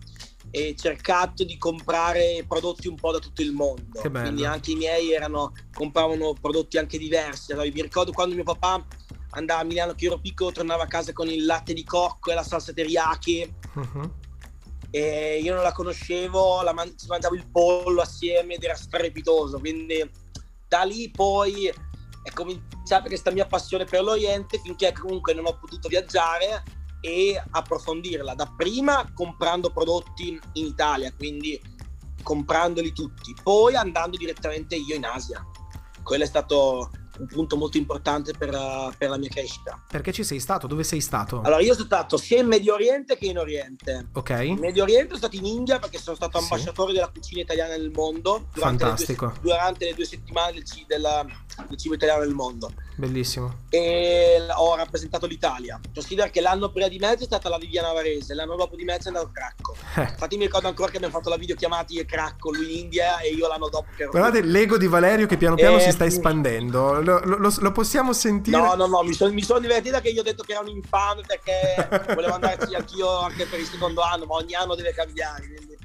e 0.51 0.75
cercato 0.75 1.43
di 1.43 1.59
comprare 1.59 2.43
prodotti 2.47 2.87
un 2.87 2.95
po' 2.95 3.11
da 3.11 3.19
tutto 3.19 3.43
il 3.43 3.51
mondo. 3.51 4.01
Quindi 4.01 4.45
anche 4.45 4.71
i 4.71 4.75
miei 4.75 5.11
erano, 5.11 5.53
compravano 5.71 6.33
prodotti 6.33 6.77
anche 6.79 6.97
diversi. 6.97 7.51
Allora, 7.51 7.69
mi 7.71 7.81
ricordo 7.81 8.11
quando 8.11 8.33
mio 8.33 8.43
papà 8.43 8.83
andava 9.31 9.59
a 9.59 9.63
Milano 9.63 9.93
che 9.93 10.07
ero 10.07 10.17
piccolo, 10.17 10.51
tornava 10.51 10.83
a 10.83 10.87
casa 10.87 11.13
con 11.13 11.29
il 11.29 11.45
latte 11.45 11.73
di 11.73 11.83
cocco 11.83 12.31
e 12.31 12.33
la 12.33 12.41
salsa 12.41 12.73
teriyaki. 12.73 13.53
Uh-huh. 13.75 14.11
E 14.91 15.39
io 15.41 15.53
non 15.53 15.63
la 15.63 15.71
conoscevo, 15.71 16.61
la 16.61 16.73
man- 16.73 16.93
mangiavo 17.07 17.35
il 17.35 17.49
pollo 17.51 18.01
assieme 18.01 18.55
ed 18.55 18.63
era 18.63 18.75
strepitoso. 18.75 19.59
Quindi 19.59 20.09
da 20.67 20.83
lì 20.83 21.11
poi 21.11 21.67
è 22.23 22.31
cominciata 22.33 23.07
questa 23.07 23.31
mia 23.31 23.45
passione 23.45 23.85
per 23.85 24.03
l'Oriente 24.03 24.59
finché 24.59 24.91
comunque 24.93 25.33
non 25.33 25.45
ho 25.45 25.57
potuto 25.57 25.87
viaggiare 25.87 26.63
e 27.01 27.41
approfondirla 27.51 28.35
dapprima 28.35 29.09
comprando 29.13 29.71
prodotti 29.71 30.39
in 30.53 30.65
Italia, 30.65 31.13
quindi 31.13 31.59
comprandoli 32.21 32.91
tutti, 32.91 33.33
poi 33.41 33.75
andando 33.75 34.17
direttamente 34.17 34.75
io 34.75 34.95
in 34.95 35.05
Asia. 35.05 35.43
Quello 36.03 36.23
è 36.23 36.27
stato 36.27 36.91
un 37.19 37.27
punto 37.27 37.57
molto 37.57 37.77
importante 37.77 38.33
per, 38.37 38.49
per, 38.97 39.09
la 39.09 39.17
mia 39.17 39.29
crescita. 39.29 39.81
Perché 39.89 40.11
ci 40.11 40.23
sei 40.23 40.39
stato? 40.39 40.67
Dove 40.67 40.83
sei 40.83 41.01
stato? 41.01 41.41
Allora, 41.41 41.61
io 41.61 41.73
sono 41.73 41.85
stato 41.85 42.17
sia 42.17 42.39
in 42.39 42.47
Medio 42.47 42.73
Oriente 42.73 43.17
che 43.17 43.25
in 43.25 43.37
Oriente. 43.37 44.07
Ok. 44.13 44.29
In 44.41 44.59
Medio 44.59 44.83
Oriente 44.83 45.07
sono 45.07 45.17
stato 45.17 45.35
in 45.35 45.45
India 45.45 45.79
perché 45.79 45.97
sono 45.99 46.15
stato 46.15 46.37
ambasciatore 46.37 46.89
sì. 46.89 46.95
della 46.95 47.11
cucina 47.13 47.41
italiana 47.41 47.75
nel 47.75 47.91
mondo. 47.91 48.47
Durante 48.53 48.85
Fantastico. 48.85 49.25
Le 49.25 49.31
due, 49.33 49.41
durante 49.41 49.85
le 49.85 49.93
due 49.93 50.05
settimane 50.05 50.53
del, 50.53 50.63
della, 50.87 51.25
del 51.67 51.77
cibo 51.77 51.93
italiano 51.93 52.21
nel 52.21 52.33
mondo. 52.33 52.71
Bellissimo. 52.95 53.59
E 53.69 54.45
ho 54.57 54.75
rappresentato 54.75 55.25
l'Italia. 55.25 55.79
Considera 55.93 56.29
che 56.29 56.41
l'anno 56.41 56.69
prima 56.69 56.89
di 56.89 56.99
mezzo 56.99 57.23
è 57.23 57.25
stata 57.25 57.47
la 57.47 57.57
Viviana 57.57 57.93
Varese, 57.93 58.33
l'anno 58.33 58.57
dopo 58.57 58.75
di 58.75 58.83
mezzo 58.83 59.05
è 59.05 59.07
andato 59.07 59.31
Cracco. 59.31 59.75
Eh. 59.95 60.01
Infatti 60.01 60.35
mi 60.35 60.43
ricordo 60.43 60.67
ancora 60.67 60.89
che 60.91 60.97
abbiamo 60.97 61.15
fatto 61.15 61.29
la 61.29 61.37
videochiamata 61.37 61.93
io 61.93 62.01
e 62.01 62.05
Cracco, 62.05 62.51
lui 62.51 62.73
in 62.73 62.79
India 62.79 63.19
e 63.19 63.29
io 63.29 63.47
l'anno 63.47 63.69
dopo 63.69 63.87
che 63.95 64.03
ero 64.03 64.11
Guardate 64.11 64.41
l'ego 64.41 64.77
di 64.77 64.87
Valerio 64.87 65.27
che 65.27 65.37
piano 65.37 65.55
piano 65.55 65.77
e... 65.77 65.81
si 65.81 65.91
sta 65.91 66.05
espandendo. 66.05 66.99
Lo, 67.09 67.37
lo, 67.37 67.53
lo, 67.57 67.71
possiamo 67.71 68.13
sentire? 68.13 68.57
No, 68.57 68.75
no, 68.75 68.85
no, 68.85 69.01
mi 69.03 69.13
sono 69.13 69.37
son 69.39 69.61
divertito 69.61 69.99
che 69.99 70.09
io 70.09 70.21
ho 70.21 70.23
detto 70.23 70.43
che 70.43 70.51
era 70.51 70.61
un 70.61 70.67
infame 70.67 71.23
perché 71.25 71.87
volevo 72.13 72.35
andarci 72.35 72.75
anch'io 72.75 73.19
anche 73.19 73.45
per 73.45 73.59
il 73.59 73.65
secondo 73.65 74.01
anno, 74.01 74.25
ma 74.25 74.35
ogni 74.35 74.55
anno 74.55 74.75
deve 74.75 74.93
cambiare. 74.93 75.47
Quindi... 75.47 75.77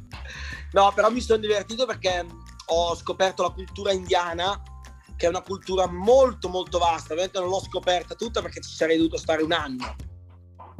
No, 0.72 0.92
però 0.94 1.10
mi 1.10 1.20
sono 1.20 1.38
divertito 1.38 1.86
perché 1.86 2.26
ho 2.66 2.94
scoperto 2.96 3.42
la 3.42 3.50
cultura 3.50 3.92
indiana 3.92 4.60
che 5.16 5.26
è 5.26 5.28
una 5.28 5.42
cultura 5.42 5.86
molto 5.86 6.48
molto 6.48 6.78
vasta, 6.78 7.12
ovviamente 7.12 7.38
non 7.38 7.48
l'ho 7.48 7.60
scoperta 7.60 8.14
tutta 8.14 8.42
perché 8.42 8.60
ci 8.60 8.74
sarei 8.74 8.96
dovuto 8.96 9.16
stare 9.16 9.42
un 9.42 9.52
anno, 9.52 9.96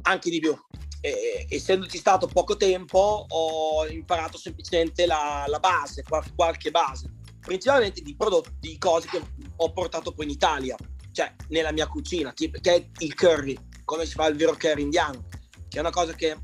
anche 0.02 0.30
di 0.30 0.40
più. 0.40 0.56
E, 1.00 1.46
essendoci 1.48 1.98
stato 1.98 2.26
poco 2.26 2.56
tempo 2.56 3.26
ho 3.28 3.86
imparato 3.86 4.38
semplicemente 4.38 5.06
la, 5.06 5.44
la 5.46 5.60
base, 5.60 6.02
qualche 6.34 6.70
base, 6.70 7.10
principalmente 7.44 8.00
di 8.00 8.16
prodotti, 8.16 8.52
di 8.58 8.78
cose 8.78 9.08
che 9.08 9.22
ho 9.56 9.72
portato 9.72 10.12
poi 10.12 10.24
in 10.24 10.30
Italia, 10.30 10.76
cioè 11.12 11.34
nella 11.48 11.72
mia 11.72 11.86
cucina, 11.86 12.32
tipo, 12.32 12.58
che 12.60 12.74
è 12.74 12.90
il 12.98 13.14
curry, 13.14 13.56
come 13.84 14.06
si 14.06 14.14
fa 14.14 14.26
il 14.26 14.36
vero 14.36 14.56
curry 14.56 14.82
indiano, 14.82 15.28
che 15.68 15.76
è 15.76 15.80
una 15.80 15.90
cosa 15.90 16.12
che 16.14 16.36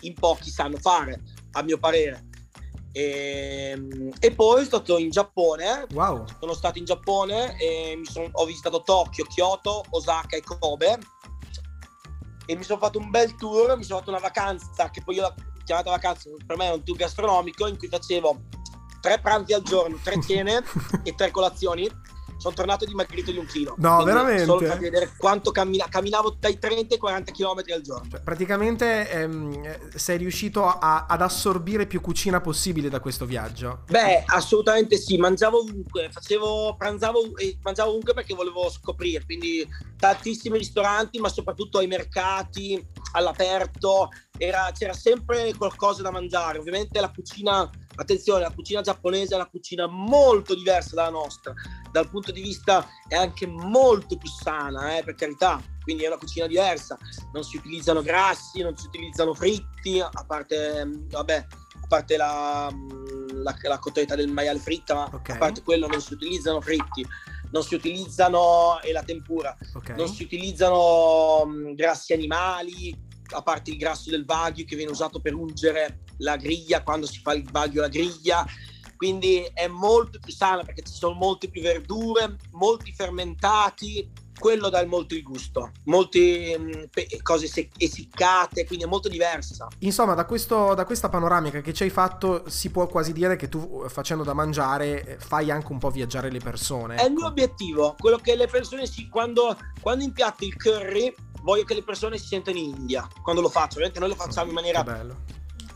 in 0.00 0.14
pochi 0.14 0.50
sanno 0.50 0.76
fare, 0.78 1.22
a 1.52 1.62
mio 1.62 1.78
parere 1.78 2.28
E, 2.92 3.78
e 4.18 4.34
poi 4.34 4.64
sono 4.64 4.66
stato 4.66 4.98
in 4.98 5.10
Giappone. 5.10 5.86
Wow. 5.92 6.24
Sono 6.40 6.54
stato 6.54 6.78
in 6.78 6.84
Giappone 6.84 7.56
e 7.56 7.94
mi 7.96 8.04
son- 8.04 8.30
ho 8.32 8.44
visitato 8.44 8.82
Tokyo, 8.82 9.24
Kyoto, 9.26 9.84
Osaka 9.90 10.36
e 10.36 10.42
Kobe. 10.42 10.98
E 12.46 12.56
mi 12.56 12.64
sono 12.64 12.80
fatto 12.80 12.98
un 12.98 13.10
bel 13.10 13.36
tour, 13.36 13.76
mi 13.76 13.84
sono 13.84 14.00
fatto 14.00 14.10
una 14.10 14.18
vacanza 14.18 14.90
che 14.90 15.02
poi 15.04 15.14
io 15.14 15.22
l'ho 15.22 15.34
chiamata 15.64 15.90
vacanza, 15.90 16.28
per 16.44 16.56
me 16.56 16.66
è 16.66 16.72
un 16.72 16.82
tour 16.82 16.96
gastronomico 16.98 17.68
in 17.68 17.78
cui 17.78 17.86
facevo 17.86 18.40
tre 19.00 19.18
pranzi 19.20 19.52
al 19.52 19.62
giorno, 19.62 19.98
tre 20.02 20.20
cene 20.26 20.62
e 21.02 21.14
tre 21.14 21.30
colazioni 21.30 21.88
sono 22.40 22.54
tornato 22.54 22.86
dimagrito 22.86 23.30
di 23.30 23.36
un 23.36 23.44
chilo. 23.44 23.74
No, 23.76 23.96
Quindi 23.96 24.12
veramente? 24.12 24.44
Solo 24.46 24.60
per 24.60 24.78
vedere 24.78 25.12
quanto 25.18 25.50
cammina- 25.50 25.88
camminavo 25.90 26.36
dai 26.40 26.58
30 26.58 26.94
ai 26.94 26.98
40 26.98 27.32
km 27.32 27.62
al 27.74 27.80
giorno. 27.82 28.08
Cioè, 28.10 28.20
praticamente 28.22 29.10
ehm, 29.10 29.62
eh, 29.62 29.80
sei 29.96 30.16
riuscito 30.16 30.64
a- 30.66 31.04
ad 31.06 31.20
assorbire 31.20 31.86
più 31.86 32.00
cucina 32.00 32.40
possibile 32.40 32.88
da 32.88 32.98
questo 32.98 33.26
viaggio. 33.26 33.82
Beh, 33.90 34.22
assolutamente 34.24 34.96
sì, 34.96 35.18
mangiavo 35.18 35.58
ovunque, 35.58 36.08
facevo, 36.10 36.76
pranzavo 36.78 37.36
e 37.36 37.58
mangiavo 37.60 37.90
ovunque 37.90 38.14
perché 38.14 38.32
volevo 38.34 38.70
scoprire, 38.70 39.22
quindi 39.26 39.68
tantissimi 39.98 40.56
ristoranti, 40.56 41.18
ma 41.18 41.28
soprattutto 41.28 41.76
ai 41.76 41.88
mercati, 41.88 42.82
all'aperto, 43.12 44.08
era- 44.38 44.70
c'era 44.72 44.94
sempre 44.94 45.52
qualcosa 45.58 46.00
da 46.00 46.10
mangiare. 46.10 46.58
Ovviamente 46.58 46.98
la 47.00 47.10
cucina, 47.14 47.68
attenzione, 48.00 48.40
la 48.42 48.50
cucina 48.50 48.80
giapponese 48.80 49.34
è 49.34 49.36
una 49.36 49.48
cucina 49.48 49.86
molto 49.86 50.54
diversa 50.54 50.94
dalla 50.94 51.10
nostra, 51.10 51.52
dal 51.92 52.08
punto 52.08 52.32
di 52.32 52.40
vista 52.40 52.86
è 53.06 53.14
anche 53.14 53.46
molto 53.46 54.16
più 54.16 54.28
sana, 54.28 54.96
eh, 54.96 55.04
per 55.04 55.14
carità, 55.14 55.60
quindi 55.82 56.04
è 56.04 56.06
una 56.06 56.16
cucina 56.16 56.46
diversa, 56.46 56.96
non 57.32 57.42
si 57.44 57.56
utilizzano 57.56 58.02
grassi, 58.02 58.62
non 58.62 58.76
si 58.76 58.86
utilizzano 58.86 59.34
fritti, 59.34 60.00
a 60.00 60.24
parte, 60.26 60.84
mm, 60.84 61.08
vabbè, 61.10 61.46
a 61.82 61.86
parte 61.88 62.16
la, 62.16 62.70
mm, 62.72 63.42
la, 63.42 63.54
la 63.62 63.78
cotoletta 63.78 64.14
del 64.14 64.28
maiale 64.30 64.58
fritta, 64.58 64.94
ma 64.94 65.10
Ok. 65.12 65.30
a 65.30 65.36
parte 65.36 65.62
quello 65.62 65.86
non 65.86 66.00
si 66.00 66.14
utilizzano 66.14 66.60
fritti, 66.60 67.04
non 67.50 67.62
si 67.62 67.74
utilizzano 67.74 68.80
e 68.80 68.92
la 68.92 69.02
tempura, 69.02 69.56
Ok. 69.74 69.90
non 69.90 70.08
si 70.08 70.22
utilizzano 70.22 71.44
mh, 71.44 71.74
grassi 71.74 72.12
animali, 72.12 73.08
a 73.32 73.42
parte 73.42 73.70
il 73.70 73.76
grasso 73.76 74.10
del 74.10 74.24
wagyu 74.26 74.64
che 74.64 74.74
viene 74.74 74.90
usato 74.90 75.20
per 75.20 75.34
ungere 75.34 76.00
la 76.20 76.36
griglia 76.36 76.82
quando 76.82 77.06
si 77.06 77.20
fa 77.20 77.34
il 77.34 77.48
wagyu 77.52 77.80
alla 77.80 77.88
griglia. 77.88 78.44
Quindi 78.96 79.48
è 79.54 79.66
molto 79.66 80.18
più 80.18 80.32
sana 80.32 80.62
perché 80.62 80.82
ci 80.82 80.92
sono 80.92 81.14
molte 81.14 81.48
più 81.48 81.62
verdure, 81.62 82.36
molti 82.50 82.92
fermentati, 82.92 84.10
quello 84.38 84.68
dà 84.68 84.84
molto 84.84 85.14
il 85.14 85.22
gusto, 85.22 85.70
molte 85.84 86.58
mh, 86.58 86.88
pe- 86.90 87.08
cose 87.22 87.46
sec- 87.46 87.82
essiccate, 87.82 88.66
quindi 88.66 88.84
è 88.84 88.88
molto 88.88 89.08
diversa. 89.08 89.68
Insomma, 89.80 90.12
da, 90.12 90.26
questo- 90.26 90.74
da 90.74 90.84
questa 90.84 91.08
panoramica 91.08 91.62
che 91.62 91.72
ci 91.72 91.84
hai 91.84 91.90
fatto, 91.90 92.44
si 92.48 92.70
può 92.70 92.86
quasi 92.88 93.14
dire 93.14 93.36
che 93.36 93.48
tu, 93.48 93.82
eh, 93.84 93.88
facendo 93.88 94.22
da 94.22 94.34
mangiare, 94.34 95.04
eh, 95.04 95.18
fai 95.18 95.50
anche 95.50 95.72
un 95.72 95.78
po' 95.78 95.90
viaggiare 95.90 96.30
le 96.30 96.40
persone. 96.40 96.96
È 96.96 97.00
il 97.00 97.06
ecco. 97.06 97.14
mio 97.14 97.26
obiettivo, 97.26 97.94
quello 97.98 98.18
che 98.18 98.34
le 98.34 98.48
persone 98.48 98.86
si, 98.86 99.08
quando, 99.08 99.56
quando 99.80 100.04
impiatto 100.04 100.44
il 100.44 100.56
curry, 100.56 101.14
voglio 101.42 101.64
che 101.64 101.72
le 101.72 101.82
persone 101.82 102.18
si 102.18 102.26
sentano 102.26 102.58
in 102.58 102.74
India 102.76 103.08
quando 103.22 103.40
lo 103.40 103.48
faccio. 103.48 103.74
Ovviamente 103.74 103.98
noi 103.98 104.10
lo 104.10 104.14
facciamo 104.14 104.48
in 104.48 104.54
maniera. 104.54 104.82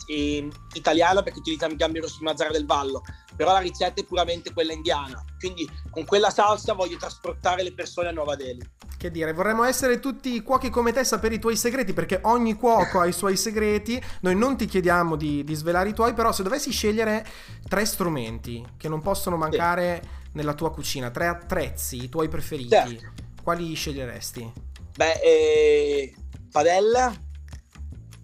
Eh, 0.07 0.49
italiana 0.75 1.23
perché 1.23 1.39
utilizziamo 1.39 1.75
i 1.75 1.77
gambi 1.77 2.01
rossi 2.01 2.19
di 2.19 2.25
Mazzara 2.25 2.51
del 2.51 2.67
Vallo, 2.67 3.03
però 3.37 3.53
la 3.53 3.59
ricetta 3.59 4.01
è 4.01 4.05
puramente 4.05 4.53
quella 4.53 4.73
indiana. 4.73 5.23
Quindi 5.39 5.69
con 5.91 6.05
quella 6.05 6.31
salsa 6.31 6.73
voglio 6.73 6.97
trasportare 6.97 7.63
le 7.63 7.73
persone 7.73 8.09
a 8.09 8.13
Nuova 8.13 8.37
Delhi. 8.37 8.63
Che 8.97 9.11
dire, 9.11 9.35
vorremmo 9.35 9.65
essere 9.65 10.01
tutti 10.01 10.41
cuochi 10.43 10.71
come 10.71 10.93
te, 10.93 11.05
sapere 11.05 11.35
i 11.35 11.39
tuoi 11.39 11.57
segreti, 11.57 11.93
perché 11.93 12.21
ogni 12.23 12.55
cuoco 12.55 13.01
ha 13.01 13.07
i 13.07 13.13
suoi 13.13 13.37
segreti. 13.37 14.03
Noi 14.21 14.35
non 14.35 14.57
ti 14.57 14.65
chiediamo 14.65 15.17
di, 15.17 15.45
di 15.45 15.55
svelare 15.55 15.91
i 15.91 15.95
tuoi, 15.95 16.15
però 16.15 16.33
se 16.33 16.43
dovessi 16.43 16.71
scegliere 16.71 17.27
tre 17.69 17.85
strumenti 17.85 18.65
che 18.79 18.89
non 18.89 19.03
possono 19.03 19.37
mancare 19.37 20.23
nella 20.33 20.55
tua 20.55 20.71
cucina, 20.71 21.11
tre 21.11 21.27
attrezzi, 21.27 22.03
i 22.03 22.09
tuoi 22.09 22.29
preferiti, 22.29 22.71
Certo. 22.71 23.13
quali 23.43 23.75
sceglieresti? 23.75 24.53
Beh, 24.97 25.21
eh, 25.23 26.15
padella, 26.51 27.13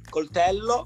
coltello 0.09 0.85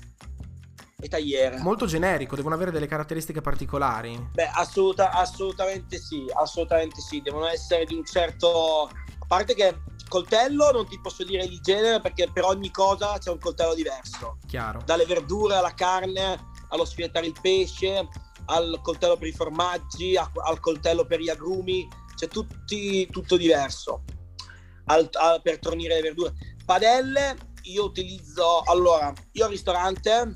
e 1.04 1.08
tagliere. 1.08 1.58
Molto 1.58 1.84
generico, 1.84 2.34
devono 2.34 2.54
avere 2.54 2.70
delle 2.70 2.86
caratteristiche 2.86 3.42
particolari. 3.42 4.30
Beh, 4.32 4.48
assoluta- 4.54 5.10
assolutamente 5.10 5.98
sì, 5.98 6.24
assolutamente 6.32 7.02
sì, 7.02 7.20
devono 7.20 7.46
essere 7.46 7.84
di 7.84 7.94
un 7.94 8.04
certo... 8.04 8.88
A 9.18 9.26
parte 9.26 9.54
che 9.54 9.80
coltello 10.08 10.70
non 10.70 10.86
ti 10.86 10.98
posso 11.00 11.24
dire 11.24 11.44
il 11.44 11.60
genere 11.60 12.00
perché 12.00 12.30
per 12.32 12.44
ogni 12.44 12.70
cosa 12.70 13.18
c'è 13.18 13.30
un 13.30 13.38
coltello 13.38 13.74
diverso. 13.74 14.38
Chiaro. 14.46 14.82
dalle 14.84 15.04
verdure 15.04 15.56
alla 15.56 15.74
carne, 15.74 16.38
allo 16.68 16.84
sfilettare 16.86 17.26
il 17.26 17.34
pesce, 17.38 18.08
al 18.46 18.78
coltello 18.82 19.16
per 19.16 19.28
i 19.28 19.32
formaggi, 19.32 20.16
al 20.16 20.60
coltello 20.60 21.04
per 21.04 21.20
gli 21.20 21.28
agrumi, 21.28 21.86
c'è 22.14 22.28
tutti, 22.28 23.06
tutto 23.10 23.36
diverso 23.36 24.04
al- 24.86 25.08
al- 25.12 25.42
per 25.42 25.58
tornire 25.58 25.96
le 25.96 26.02
verdure. 26.02 26.32
Padelle, 26.64 27.36
io 27.62 27.84
utilizzo, 27.84 28.60
allora, 28.64 29.12
io 29.32 29.44
al 29.44 29.50
ristorante 29.50 30.32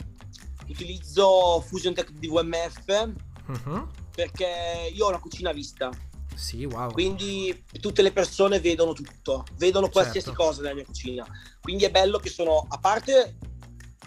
utilizzo 0.68 1.60
Fusion 1.66 1.94
Tech 1.94 2.10
DVMF 2.10 3.12
Mhm. 3.46 3.90
perché 4.14 4.90
io 4.94 5.06
ho 5.06 5.08
una 5.08 5.18
cucina 5.20 5.50
a 5.50 5.52
vista, 5.52 5.90
Sì, 6.34 6.64
wow. 6.64 6.92
quindi 6.92 7.64
tutte 7.80 8.02
le 8.02 8.12
persone 8.12 8.60
vedono 8.60 8.92
tutto, 8.92 9.44
vedono 9.56 9.88
qualsiasi 9.88 10.26
Certo. 10.28 10.42
cosa 10.42 10.62
nella 10.62 10.74
mia 10.74 10.84
cucina. 10.84 11.26
Quindi 11.60 11.84
è 11.84 11.90
bello 11.90 12.18
che 12.18 12.28
sono, 12.28 12.66
a 12.68 12.78
parte 12.78 13.36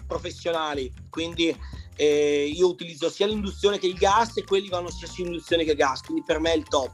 professionali, 0.06 0.92
quindi 1.10 1.56
eh, 1.96 2.50
io 2.54 2.68
utilizzo 2.68 3.10
sia 3.10 3.26
l'induzione 3.26 3.78
che 3.78 3.86
il 3.86 3.94
gas 3.94 4.36
e 4.36 4.44
quelli 4.44 4.68
vanno 4.68 4.90
sia 4.90 5.06
su 5.06 5.22
induzione 5.22 5.64
che 5.64 5.74
gas, 5.74 6.02
quindi 6.02 6.22
per 6.24 6.38
me 6.40 6.52
è 6.52 6.56
il 6.56 6.64
top. 6.68 6.92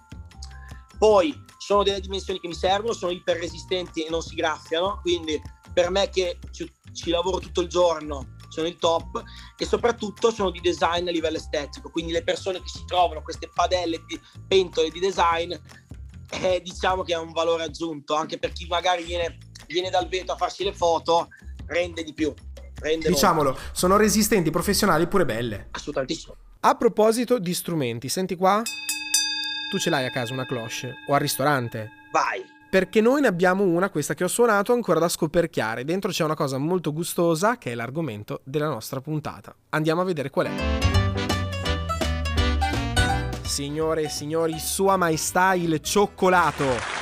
Poi 0.98 1.34
sono 1.58 1.82
delle 1.82 2.00
dimensioni 2.00 2.40
che 2.40 2.48
mi 2.48 2.54
servono, 2.54 2.92
sono 2.92 3.12
iperresistenti 3.12 4.04
e 4.04 4.10
non 4.10 4.22
si 4.22 4.34
graffiano, 4.34 4.98
quindi 5.02 5.40
per 5.72 5.90
me 5.90 6.08
che 6.08 6.38
ci, 6.50 6.70
ci 6.92 7.10
lavoro 7.10 7.38
tutto 7.38 7.60
il 7.60 7.68
giorno 7.68 8.36
sono 8.48 8.66
il 8.66 8.76
top 8.76 9.22
e 9.56 9.64
soprattutto 9.64 10.30
sono 10.30 10.50
di 10.50 10.60
design 10.60 11.08
a 11.08 11.10
livello 11.10 11.36
estetico, 11.36 11.90
quindi 11.90 12.12
le 12.12 12.22
persone 12.22 12.60
che 12.60 12.68
si 12.68 12.84
trovano 12.86 13.22
queste 13.22 13.50
padelle, 13.52 14.02
di, 14.06 14.20
pentole 14.46 14.90
di 14.90 15.00
design, 15.00 15.52
eh, 16.30 16.60
diciamo 16.62 17.02
che 17.02 17.14
è 17.14 17.18
un 17.18 17.32
valore 17.32 17.64
aggiunto, 17.64 18.14
anche 18.14 18.38
per 18.38 18.52
chi 18.52 18.66
magari 18.66 19.04
viene, 19.04 19.38
viene 19.66 19.90
dal 19.90 20.08
veto 20.08 20.32
a 20.32 20.36
farsi 20.36 20.64
le 20.64 20.72
foto, 20.72 21.28
rende 21.66 22.02
di 22.02 22.12
più. 22.12 22.32
Rende 22.80 23.08
Diciamolo, 23.08 23.58
sono 23.72 23.96
resistenti, 23.96 24.50
professionali, 24.50 25.08
pure 25.08 25.24
belle. 25.24 25.68
Assolutamente. 25.72 26.14
A 26.60 26.76
proposito 26.76 27.38
di 27.38 27.54
strumenti, 27.54 28.08
senti 28.08 28.36
qua? 28.36 28.62
Tu 29.70 29.78
ce 29.78 29.90
l'hai 29.90 30.06
a 30.06 30.10
casa 30.10 30.32
una 30.32 30.46
cloche 30.46 30.94
o 31.08 31.14
al 31.14 31.20
ristorante? 31.20 31.90
Vai. 32.12 32.56
Perché 32.70 33.00
noi 33.00 33.22
ne 33.22 33.28
abbiamo 33.28 33.64
una, 33.64 33.88
questa 33.88 34.12
che 34.12 34.24
ho 34.24 34.28
suonato, 34.28 34.74
ancora 34.74 35.00
da 35.00 35.08
scoperchiare. 35.08 35.84
Dentro 35.84 36.10
c'è 36.10 36.22
una 36.22 36.34
cosa 36.34 36.58
molto 36.58 36.92
gustosa 36.92 37.56
che 37.56 37.72
è 37.72 37.74
l'argomento 37.74 38.42
della 38.44 38.68
nostra 38.68 39.00
puntata. 39.00 39.54
Andiamo 39.70 40.02
a 40.02 40.04
vedere 40.04 40.28
qual 40.28 40.48
è. 40.48 40.78
Signore 43.40 44.02
e 44.02 44.08
signori, 44.10 44.58
Sua 44.58 44.98
Maestà 44.98 45.54
il 45.54 45.80
cioccolato. 45.80 46.97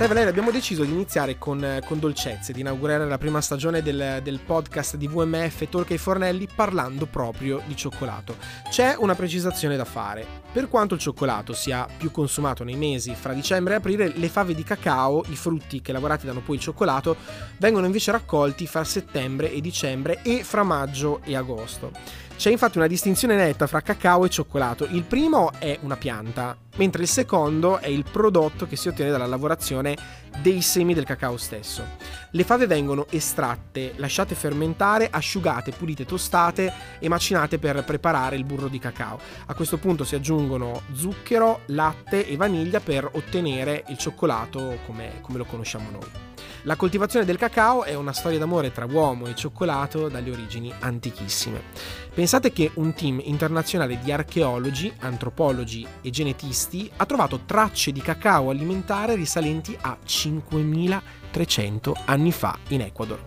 Sai 0.00 0.08
Valeria, 0.08 0.30
abbiamo 0.30 0.50
deciso 0.50 0.82
di 0.82 0.92
iniziare 0.92 1.36
con, 1.36 1.62
eh, 1.62 1.82
con 1.84 1.98
dolcezze, 1.98 2.54
di 2.54 2.60
inaugurare 2.60 3.06
la 3.06 3.18
prima 3.18 3.42
stagione 3.42 3.82
del, 3.82 4.20
del 4.22 4.40
podcast 4.40 4.96
di 4.96 5.06
VMF 5.06 5.68
Tolca 5.68 5.92
ai 5.92 5.98
Fornelli 5.98 6.48
parlando 6.54 7.04
proprio 7.04 7.60
di 7.66 7.76
cioccolato. 7.76 8.36
C'è 8.70 8.94
una 8.96 9.14
precisazione 9.14 9.76
da 9.76 9.84
fare. 9.84 10.24
Per 10.50 10.70
quanto 10.70 10.94
il 10.94 11.00
cioccolato 11.00 11.52
sia 11.52 11.86
più 11.98 12.10
consumato 12.10 12.64
nei 12.64 12.76
mesi 12.76 13.14
fra 13.14 13.34
dicembre 13.34 13.74
e 13.74 13.76
aprile, 13.76 14.10
le 14.16 14.28
fave 14.30 14.54
di 14.54 14.64
cacao, 14.64 15.22
i 15.28 15.36
frutti 15.36 15.82
che 15.82 15.92
lavorati 15.92 16.24
danno 16.24 16.40
poi 16.40 16.56
il 16.56 16.62
cioccolato, 16.62 17.16
vengono 17.58 17.84
invece 17.84 18.10
raccolti 18.10 18.66
fra 18.66 18.84
settembre 18.84 19.52
e 19.52 19.60
dicembre 19.60 20.22
e 20.22 20.42
fra 20.44 20.62
maggio 20.62 21.20
e 21.24 21.36
agosto. 21.36 22.29
C'è 22.40 22.50
infatti 22.50 22.78
una 22.78 22.86
distinzione 22.86 23.36
netta 23.36 23.66
fra 23.66 23.82
cacao 23.82 24.24
e 24.24 24.30
cioccolato. 24.30 24.86
Il 24.86 25.02
primo 25.02 25.52
è 25.58 25.78
una 25.82 25.98
pianta, 25.98 26.56
mentre 26.76 27.02
il 27.02 27.08
secondo 27.08 27.76
è 27.76 27.88
il 27.88 28.06
prodotto 28.10 28.66
che 28.66 28.76
si 28.76 28.88
ottiene 28.88 29.10
dalla 29.10 29.26
lavorazione 29.26 29.94
dei 30.40 30.62
semi 30.62 30.94
del 30.94 31.04
cacao 31.04 31.36
stesso. 31.36 31.84
Le 32.30 32.44
fave 32.44 32.66
vengono 32.66 33.04
estratte, 33.10 33.92
lasciate 33.96 34.34
fermentare, 34.34 35.10
asciugate, 35.10 35.72
pulite, 35.72 36.06
tostate 36.06 36.72
e 36.98 37.10
macinate 37.10 37.58
per 37.58 37.84
preparare 37.84 38.36
il 38.36 38.44
burro 38.44 38.68
di 38.68 38.78
cacao. 38.78 39.20
A 39.44 39.52
questo 39.52 39.76
punto 39.76 40.04
si 40.04 40.14
aggiungono 40.14 40.84
zucchero, 40.94 41.60
latte 41.66 42.26
e 42.26 42.36
vaniglia 42.36 42.80
per 42.80 43.06
ottenere 43.12 43.84
il 43.88 43.98
cioccolato 43.98 44.78
come, 44.86 45.18
come 45.20 45.36
lo 45.36 45.44
conosciamo 45.44 45.90
noi. 45.90 46.28
La 46.64 46.76
coltivazione 46.76 47.24
del 47.24 47.38
cacao 47.38 47.84
è 47.84 47.94
una 47.94 48.12
storia 48.12 48.38
d'amore 48.38 48.70
tra 48.70 48.84
uomo 48.84 49.26
e 49.26 49.34
cioccolato 49.34 50.08
dalle 50.08 50.30
origini 50.30 50.70
antichissime. 50.78 51.62
Pensate 52.12 52.52
che 52.52 52.72
un 52.74 52.92
team 52.92 53.20
internazionale 53.22 53.98
di 53.98 54.10
archeologi, 54.10 54.92
antropologi 54.98 55.86
e 56.02 56.10
genetisti 56.10 56.90
ha 56.96 57.06
trovato 57.06 57.44
tracce 57.46 57.92
di 57.92 58.00
cacao 58.00 58.50
alimentare 58.50 59.14
risalenti 59.14 59.76
a 59.80 59.96
5300 60.02 61.96
anni 62.06 62.32
fa 62.32 62.58
in 62.68 62.80
Ecuador. 62.80 63.22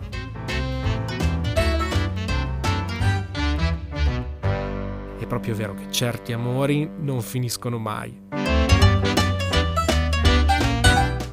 È 5.18 5.26
proprio 5.26 5.54
vero 5.54 5.74
che 5.74 5.90
certi 5.90 6.34
amori 6.34 6.86
non 6.98 7.22
finiscono 7.22 7.78
mai. 7.78 8.23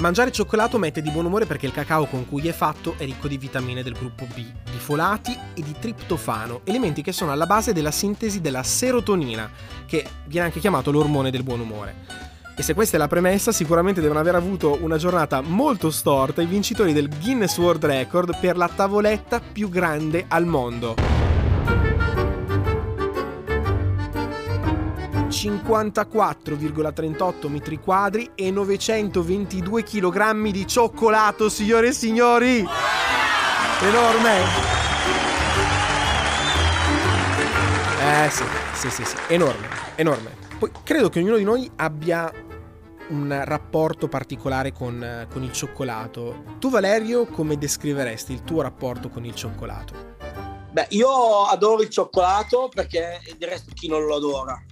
Mangiare 0.02 0.32
cioccolato 0.32 0.80
mette 0.80 1.00
di 1.04 1.12
buon 1.12 1.26
umore 1.26 1.46
perché 1.46 1.68
il 1.68 1.72
cacao 1.72 2.08
con 2.08 2.28
cui 2.28 2.48
è 2.48 2.52
fatto 2.52 2.96
è 2.98 3.06
ricco 3.06 3.28
di 3.28 3.38
vitamine 3.38 3.84
del 3.84 3.94
gruppo 3.94 4.26
B, 4.26 4.34
di 4.34 4.78
folati 4.80 5.32
e 5.54 5.62
di 5.62 5.76
triptofano, 5.80 6.62
elementi 6.64 7.04
che 7.04 7.12
sono 7.12 7.32
alla 7.32 7.46
base 7.46 7.72
della 7.72 7.92
sintesi 7.92 8.42
della 8.42 8.64
serotonina, 8.64 9.48
che 9.86 10.04
viene 10.26 10.48
anche 10.48 10.60
chiamato 10.60 10.90
l'ormone 10.90 11.30
del 11.30 11.44
buon 11.44 11.60
umore. 11.60 11.96
E 12.58 12.64
se 12.64 12.74
questa 12.74 12.96
è 12.96 13.00
la 13.00 13.08
premessa, 13.08 13.52
sicuramente 13.52 14.02
devono 14.02 14.20
aver 14.20 14.34
avuto 14.34 14.80
una 14.82 14.98
giornata 14.98 15.42
molto 15.42 15.92
storta 15.92 16.42
i 16.42 16.48
vincitori 16.48 16.94
del 16.94 17.08
Guinness 17.08 17.56
World 17.60 17.86
Record 17.86 18.40
per 18.40 18.58
la 18.58 18.70
tavoletta 18.74 19.40
più 19.40 19.70
grande 19.70 20.26
al 20.28 20.48
mondo. 20.48 21.31
54,38 25.42 27.48
metri 27.48 27.80
quadri 27.80 28.30
e 28.36 28.52
922 28.52 29.82
kg 29.82 30.52
di 30.52 30.68
cioccolato, 30.68 31.50
signore 31.50 31.88
e 31.88 31.94
signori! 31.94 32.64
Enorme! 33.82 34.40
Eh 38.04 38.30
sì, 38.30 38.44
sì, 38.74 38.92
sì, 38.92 39.04
sì, 39.04 39.16
enorme, 39.30 39.68
enorme. 39.96 40.36
Poi 40.60 40.70
credo 40.84 41.10
che 41.10 41.20
ognuno 41.20 41.38
di 41.38 41.44
noi 41.44 41.72
abbia 41.78 42.32
un 43.08 43.42
rapporto 43.44 44.08
particolare 44.08 44.72
con, 44.72 45.26
con 45.32 45.42
il 45.42 45.52
cioccolato. 45.52 46.44
Tu 46.60 46.70
Valerio, 46.70 47.26
come 47.26 47.58
descriveresti 47.58 48.32
il 48.32 48.44
tuo 48.44 48.62
rapporto 48.62 49.10
con 49.10 49.26
il 49.26 49.34
cioccolato? 49.34 50.10
Beh, 50.72 50.88
io 50.90 51.46
adoro 51.46 51.82
il 51.82 51.90
cioccolato 51.90 52.70
perché 52.72 53.20
del 53.38 53.50
resto 53.50 53.72
chi 53.74 53.88
non 53.88 54.06
lo 54.06 54.16
adora. 54.16 54.64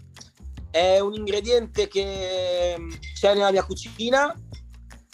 È 0.71 0.99
un 0.99 1.13
ingrediente 1.13 1.87
che 1.87 2.75
mm, 2.77 2.89
c'è 3.13 3.33
nella 3.33 3.51
mia 3.51 3.63
cucina, 3.63 4.33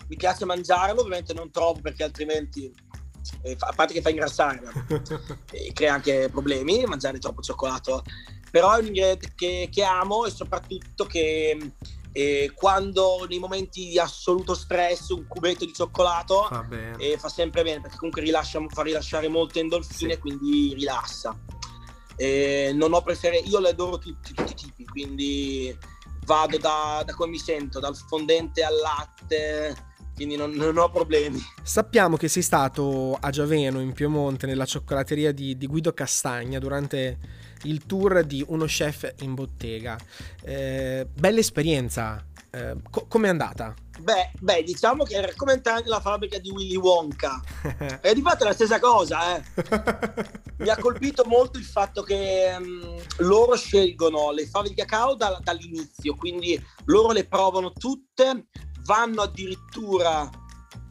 mi 0.08 0.16
piace 0.16 0.46
mangiarlo, 0.46 1.02
ovviamente 1.02 1.34
non 1.34 1.52
troppo 1.52 1.82
perché 1.82 2.04
altrimenti, 2.04 2.72
eh, 3.42 3.56
a 3.58 3.74
parte 3.74 3.94
che 3.94 4.02
fa 4.02 4.10
ingrassare, 4.10 4.62
e 5.52 5.72
crea 5.74 5.94
anche 5.94 6.30
problemi 6.32 6.84
mangiare 6.86 7.20
troppo 7.20 7.42
cioccolato, 7.42 8.04
però 8.52 8.74
è 8.74 8.80
un 8.80 8.88
ingrediente 8.88 9.34
che, 9.36 9.70
che 9.72 9.84
amo 9.84 10.26
e 10.26 10.32
soprattutto 10.32 11.06
che 11.06 11.58
eh, 12.18 12.54
quando 12.56 13.26
nei 13.28 13.40
momenti 13.40 13.90
di 13.90 14.00
assoluto 14.00 14.54
stress 14.54 15.10
un 15.10 15.28
cubetto 15.28 15.66
di 15.66 15.74
cioccolato 15.74 16.44
fa, 16.44 16.66
eh, 16.98 17.18
fa 17.18 17.28
sempre 17.28 17.62
bene 17.64 17.82
perché 17.82 17.98
comunque 17.98 18.22
rilascia, 18.22 18.64
fa 18.70 18.84
rilasciare 18.84 19.28
molte 19.28 19.60
endorfine 19.60 20.14
sì. 20.14 20.20
quindi 20.20 20.74
rilassa 20.76 21.38
eh, 22.16 22.72
non 22.74 22.94
ho 22.94 23.02
preferenze, 23.02 23.50
io 23.50 23.60
le 23.60 23.70
adoro 23.70 23.98
tutti, 23.98 24.34
tutti 24.34 24.52
i 24.52 24.56
tipi, 24.56 24.86
quindi 24.86 25.78
vado 26.26 26.58
da, 26.58 27.04
da, 27.06 27.14
come 27.14 27.32
mi 27.32 27.38
sento, 27.38 27.80
dal 27.80 27.96
fondente 27.96 28.64
al 28.64 28.76
latte, 28.76 29.76
quindi 30.16 30.36
non, 30.36 30.52
non, 30.52 30.78
ho 30.78 30.90
problemi. 30.90 31.40
Sappiamo 31.62 32.18
che 32.18 32.28
sei 32.28 32.42
stato 32.42 33.18
a 33.20 33.30
Giaveno, 33.30 33.80
in 33.80 33.94
Piemonte, 33.94 34.48
nella 34.48 34.66
cioccolateria 34.66 35.32
di, 35.32 35.58
di 35.58 35.68
Guido 35.68 35.94
Castagna 35.94 36.60
durante 36.60 37.18
il 37.64 37.86
tour 37.86 38.24
di 38.24 38.44
Uno 38.48 38.66
Chef 38.66 39.14
in 39.20 39.34
Bottega. 39.34 39.98
Eh, 40.42 41.08
bella 41.12 41.40
esperienza, 41.40 42.26
eh, 42.50 42.76
co- 42.90 43.06
com'è 43.08 43.28
andata? 43.28 43.74
Beh, 44.00 44.32
beh, 44.40 44.64
diciamo 44.64 45.04
che 45.04 45.16
era 45.16 45.32
come 45.36 45.54
entrare 45.54 45.82
nella 45.82 46.02
fabbrica 46.02 46.38
di 46.38 46.50
Willy 46.50 46.76
Wonka. 46.76 47.42
e 48.02 48.14
di 48.14 48.22
fatto 48.22 48.44
è 48.44 48.48
la 48.48 48.54
stessa 48.54 48.80
cosa, 48.80 49.38
eh. 49.38 49.44
Mi 50.58 50.70
ha 50.70 50.78
colpito 50.78 51.24
molto 51.26 51.58
il 51.58 51.66
fatto 51.66 52.02
che 52.02 52.56
um, 52.58 53.02
loro 53.18 53.56
scelgono 53.56 54.32
le 54.32 54.48
fave 54.48 54.70
di 54.70 54.76
cacao 54.76 55.16
da, 55.16 55.40
dall'inizio, 55.42 56.16
quindi 56.16 56.62
loro 56.86 57.12
le 57.12 57.26
provano 57.26 57.72
tutte, 57.72 58.48
vanno 58.84 59.22
addirittura 59.22 60.30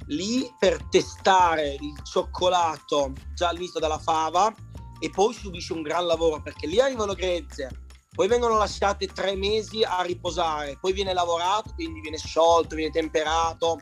lì 0.09 0.51
per 0.59 0.83
testare 0.91 1.77
il 1.81 2.03
cioccolato 2.03 3.13
già 3.35 3.49
all'inizio 3.49 3.81
dalla 3.81 3.99
fava 3.99 4.55
e 4.99 5.11
poi 5.11 5.33
subisce 5.33 5.73
un 5.73 5.83
gran 5.83 6.07
lavoro 6.07 6.41
perché 6.43 6.67
lì 6.67 6.81
arrivano 6.81 7.15
grezze, 7.15 7.84
poi 8.15 8.29
vengono 8.29 8.57
lasciate 8.57 9.07
tre 9.09 9.35
mesi 9.35 9.83
a 9.83 10.03
riposare, 10.03 10.79
poi 10.81 10.93
viene 10.93 11.13
lavorato, 11.13 11.73
quindi 11.75 12.01
viene 12.01 12.17
sciolto, 12.17 12.77
viene 12.77 12.93
temperato 12.93 13.81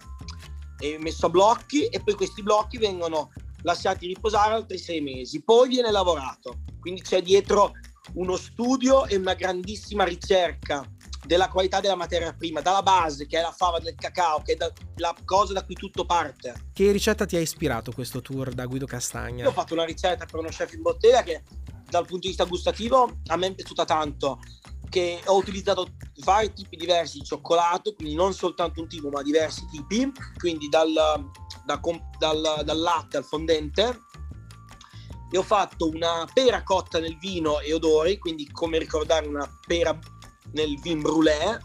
e 0.78 0.96
messo 0.98 1.26
a 1.26 1.28
blocchi 1.28 1.86
e 1.86 2.02
poi 2.02 2.14
questi 2.14 2.42
blocchi 2.42 2.78
vengono 2.78 3.30
lasciati 3.62 4.06
riposare 4.06 4.54
altri 4.54 4.78
sei 4.78 5.02
mesi, 5.02 5.44
poi 5.44 5.68
viene 5.68 5.90
lavorato. 5.90 6.62
Quindi 6.80 7.02
c'è 7.02 7.20
dietro 7.20 7.72
uno 8.14 8.36
studio 8.36 9.04
e 9.06 9.16
una 9.16 9.34
grandissima 9.34 10.04
ricerca 10.04 10.82
della 11.24 11.48
qualità 11.48 11.80
della 11.80 11.94
materia 11.94 12.32
prima, 12.32 12.62
dalla 12.62 12.82
base 12.82 13.26
che 13.26 13.38
è 13.38 13.42
la 13.42 13.52
fava 13.52 13.78
del 13.78 13.94
cacao, 13.94 14.40
che 14.42 14.54
è 14.54 14.72
la 14.96 15.14
cosa 15.26 15.52
da 15.52 15.64
cui 15.64 15.74
tutto 15.74 16.06
parte. 16.06 16.70
Che 16.72 16.90
ricetta 16.90 17.26
ti 17.26 17.36
ha 17.36 17.40
ispirato 17.40 17.92
questo 17.92 18.22
tour 18.22 18.50
da 18.52 18.64
Guido 18.64 18.86
Castagna? 18.86 19.44
Io 19.44 19.50
ho 19.50 19.52
fatto 19.52 19.74
una 19.74 19.84
ricetta 19.84 20.24
per 20.24 20.40
uno 20.40 20.48
chef 20.48 20.72
in 20.72 20.82
bottega 20.82 21.22
che 21.22 21.42
dal 21.92 22.06
punto 22.06 22.22
di 22.22 22.28
vista 22.28 22.44
gustativo 22.44 23.18
a 23.26 23.36
me 23.36 23.48
è 23.48 23.54
piaciuta 23.54 23.84
tanto 23.84 24.40
che 24.88 25.20
ho 25.26 25.36
utilizzato 25.36 25.88
vari 26.24 26.52
tipi 26.52 26.76
diversi 26.76 27.18
di 27.18 27.24
cioccolato, 27.24 27.94
quindi 27.94 28.14
non 28.14 28.34
soltanto 28.34 28.80
un 28.80 28.88
tipo, 28.88 29.08
ma 29.08 29.22
diversi 29.22 29.66
tipi, 29.70 30.10
quindi 30.38 30.68
dal, 30.68 30.92
da, 30.92 31.80
dal, 32.18 32.62
dal 32.62 32.78
latte 32.78 33.16
al 33.16 33.24
fondente. 33.24 34.00
E 35.30 35.38
ho 35.38 35.42
fatto 35.42 35.88
una 35.88 36.28
pera 36.30 36.62
cotta 36.62 36.98
nel 36.98 37.16
vino 37.16 37.60
e 37.60 37.72
odori, 37.72 38.18
quindi 38.18 38.50
come 38.50 38.78
ricordare 38.78 39.26
una 39.26 39.48
pera 39.66 39.98
nel 40.52 40.78
vin 40.80 41.00
brûlé. 41.00 41.58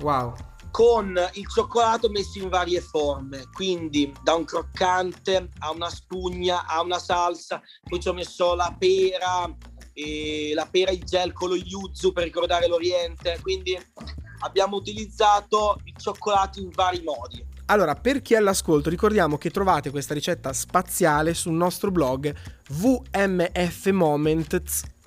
Wow 0.00 0.32
con 0.72 1.16
il 1.34 1.46
cioccolato 1.46 2.08
messo 2.08 2.40
in 2.40 2.48
varie 2.48 2.80
forme, 2.80 3.44
quindi 3.52 4.12
da 4.24 4.34
un 4.34 4.44
croccante 4.44 5.50
a 5.58 5.70
una 5.70 5.88
spugna 5.88 6.66
a 6.66 6.80
una 6.80 6.98
salsa, 6.98 7.60
poi 7.82 8.00
ci 8.00 8.08
ho 8.08 8.14
messo 8.14 8.56
la 8.56 8.74
pera, 8.76 9.54
la 10.54 10.68
pera 10.70 10.90
in 10.90 11.04
gel 11.04 11.32
con 11.32 11.50
lo 11.50 11.56
yuzu 11.56 12.12
per 12.12 12.24
ricordare 12.24 12.66
l'Oriente, 12.66 13.38
quindi 13.42 13.78
abbiamo 14.40 14.76
utilizzato 14.76 15.78
il 15.84 15.94
cioccolato 15.96 16.58
in 16.58 16.70
vari 16.70 17.02
modi. 17.02 17.46
Allora, 17.66 17.94
per 17.94 18.22
chi 18.22 18.34
è 18.34 18.38
all'ascolto, 18.38 18.90
ricordiamo 18.90 19.38
che 19.38 19.50
trovate 19.50 19.90
questa 19.90 20.14
ricetta 20.14 20.52
spaziale 20.52 21.32
sul 21.32 21.52
nostro 21.52 21.90
blog 21.90 22.34
vmfmoments 22.70 24.20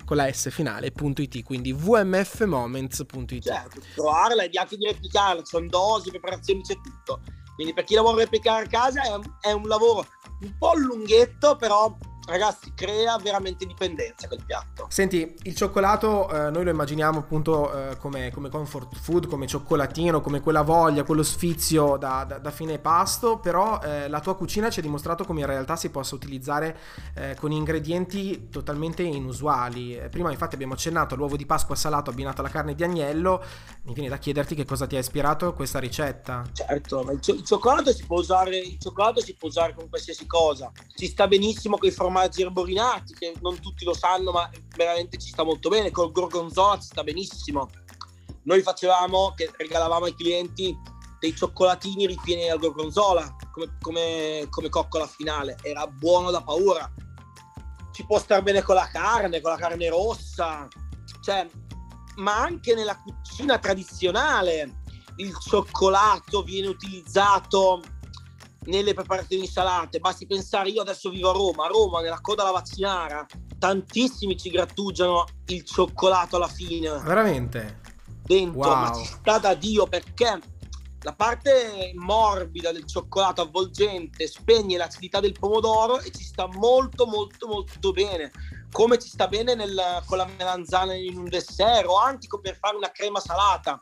con 0.06 0.16
la 0.16 0.32
S 0.32 0.48
finale.it, 0.50 1.42
quindi 1.42 1.72
vmfmoments.it. 1.74 3.42
Certo, 3.42 3.80
trovarla 3.94 4.44
e 4.44 4.50
anche 4.54 4.76
di 4.78 4.86
replicarla, 4.86 5.42
ci 5.42 5.50
sono 5.50 5.66
dosi, 5.66 6.08
preparazioni, 6.08 6.62
c'è 6.62 6.80
tutto. 6.80 7.20
Quindi 7.56 7.74
per 7.74 7.84
chi 7.84 7.94
la 7.94 8.02
vuole 8.02 8.22
replicare 8.22 8.64
a 8.64 8.68
casa 8.68 9.02
è 9.02 9.48
è 9.48 9.52
un 9.52 9.66
lavoro 9.66 10.06
un 10.40 10.54
po' 10.58 10.74
lunghetto, 10.74 11.56
però 11.56 11.96
ragazzi, 12.26 12.72
crea 12.74 13.16
veramente 13.18 13.66
dipendenza 13.66 14.26
quel 14.26 14.42
piatto. 14.44 14.86
Senti, 14.88 15.34
il 15.42 15.54
cioccolato 15.54 16.28
eh, 16.28 16.50
noi 16.50 16.64
lo 16.64 16.70
immaginiamo 16.70 17.20
appunto 17.20 17.72
eh, 17.72 17.96
come, 17.98 18.30
come, 18.32 18.48
comfort 18.48 18.96
food, 18.96 19.26
come 19.26 19.46
cioccolatino, 19.46 20.20
come 20.20 20.40
quella 20.40 20.62
voglia, 20.62 21.04
quello 21.04 21.22
sfizio 21.22 21.96
da, 21.96 22.24
da, 22.26 22.38
da 22.38 22.50
fine 22.50 22.78
pasto, 22.78 23.38
però 23.38 23.80
eh, 23.80 24.08
la 24.08 24.20
tua 24.20 24.34
cucina 24.34 24.70
ci 24.70 24.80
ha 24.80 24.82
dimostrato 24.82 25.24
come 25.24 25.40
in 25.40 25.46
realtà 25.46 25.76
si 25.76 25.90
possa 25.90 26.14
utilizzare 26.14 26.78
eh, 27.14 27.36
con 27.38 27.52
ingredienti 27.52 28.48
totalmente 28.48 29.02
inusuali. 29.02 29.96
Eh, 29.96 30.08
prima 30.08 30.30
infatti 30.30 30.54
abbiamo 30.54 30.74
accennato 30.74 31.14
all'uovo 31.14 31.36
di 31.36 31.46
Pasqua 31.46 31.76
salato 31.76 32.10
abbinato 32.10 32.40
alla 32.40 32.50
carne 32.50 32.74
di 32.74 32.82
agnello, 32.82 33.42
mi 33.84 33.92
viene 33.92 34.08
da 34.08 34.18
chiederti 34.18 34.54
che 34.54 34.64
cosa 34.64 34.86
ti 34.86 34.96
ha 34.96 35.00
ispirato 35.00 35.54
questa 35.54 35.78
ricetta. 35.78 36.42
Certo, 36.52 37.02
ma 37.02 37.12
il, 37.12 37.20
il, 37.22 37.44
cioccolato 37.44 37.92
si 37.92 38.04
può 38.04 38.18
usare, 38.18 38.58
il 38.58 38.78
cioccolato 38.80 39.20
si 39.20 39.34
può 39.34 39.48
usare 39.48 39.74
con 39.74 39.88
qualsiasi 39.88 40.26
cosa, 40.26 40.72
ci 40.94 41.06
sta 41.06 41.28
benissimo 41.28 41.78
con 41.78 41.88
i 41.88 41.92
formaggi 41.92 42.14
formaggi 42.16 42.42
erborinati 42.42 43.12
che 43.12 43.34
non 43.42 43.60
tutti 43.60 43.84
lo 43.84 43.92
sanno 43.92 44.32
ma 44.32 44.50
veramente 44.74 45.18
ci 45.18 45.28
sta 45.28 45.42
molto 45.42 45.68
bene. 45.68 45.90
Col 45.90 46.10
gorgonzola 46.10 46.78
ci 46.78 46.86
sta 46.86 47.02
benissimo. 47.02 47.68
Noi 48.44 48.62
facevamo 48.62 49.34
che 49.36 49.50
regalavamo 49.54 50.06
ai 50.06 50.14
clienti 50.14 50.74
dei 51.18 51.34
cioccolatini 51.34 52.06
ripieni 52.06 52.48
al 52.48 52.58
gorgonzola 52.58 53.36
come, 53.52 53.76
come, 53.80 54.46
come 54.48 54.68
coccola 54.70 55.06
finale. 55.06 55.58
Era 55.62 55.86
buono 55.86 56.30
da 56.30 56.42
paura. 56.42 56.90
Ci 57.92 58.04
può 58.06 58.18
star 58.18 58.42
bene 58.42 58.62
con 58.62 58.74
la 58.74 58.88
carne 58.88 59.40
con 59.40 59.50
la 59.50 59.58
carne 59.58 59.88
rossa. 59.88 60.66
Cioè 61.20 61.46
ma 62.16 62.40
anche 62.40 62.74
nella 62.74 62.96
cucina 62.96 63.58
tradizionale 63.58 64.84
il 65.16 65.36
cioccolato 65.38 66.42
viene 66.42 66.68
utilizzato 66.68 67.82
nelle 68.66 68.94
preparazioni 68.94 69.46
salate. 69.46 69.98
Basti 69.98 70.26
pensare, 70.26 70.70
io 70.70 70.82
adesso 70.82 71.10
vivo 71.10 71.30
a 71.30 71.32
Roma, 71.32 71.64
a 71.64 71.68
Roma 71.68 72.00
nella 72.00 72.20
coda 72.20 72.42
alla 72.42 72.52
vaccinara, 72.52 73.26
tantissimi 73.58 74.36
ci 74.36 74.50
grattugiano 74.50 75.24
il 75.46 75.64
cioccolato 75.64 76.36
alla 76.36 76.48
fine. 76.48 76.90
Veramente? 77.00 77.80
Dentro, 78.22 78.68
wow. 78.68 78.80
ma 78.80 78.92
ci 78.92 79.04
sta 79.04 79.38
da 79.38 79.54
Dio 79.54 79.86
perché 79.86 80.40
la 81.06 81.12
parte 81.12 81.92
morbida 81.94 82.72
del 82.72 82.84
cioccolato 82.84 83.42
avvolgente 83.42 84.26
spegne 84.26 84.76
l'acidità 84.76 85.20
del 85.20 85.38
pomodoro 85.38 86.00
e 86.00 86.10
ci 86.10 86.24
sta 86.24 86.48
molto 86.48 87.06
molto 87.06 87.46
molto 87.46 87.92
bene 87.92 88.32
come 88.72 88.98
ci 88.98 89.08
sta 89.08 89.28
bene 89.28 89.54
nel, 89.54 90.02
con 90.04 90.16
la 90.18 90.26
melanzana 90.36 90.94
in 90.94 91.16
un 91.16 91.28
dessert 91.28 91.86
o 91.86 91.96
anche 91.96 92.26
per 92.42 92.58
fare 92.58 92.76
una 92.76 92.90
crema 92.90 93.20
salata 93.20 93.78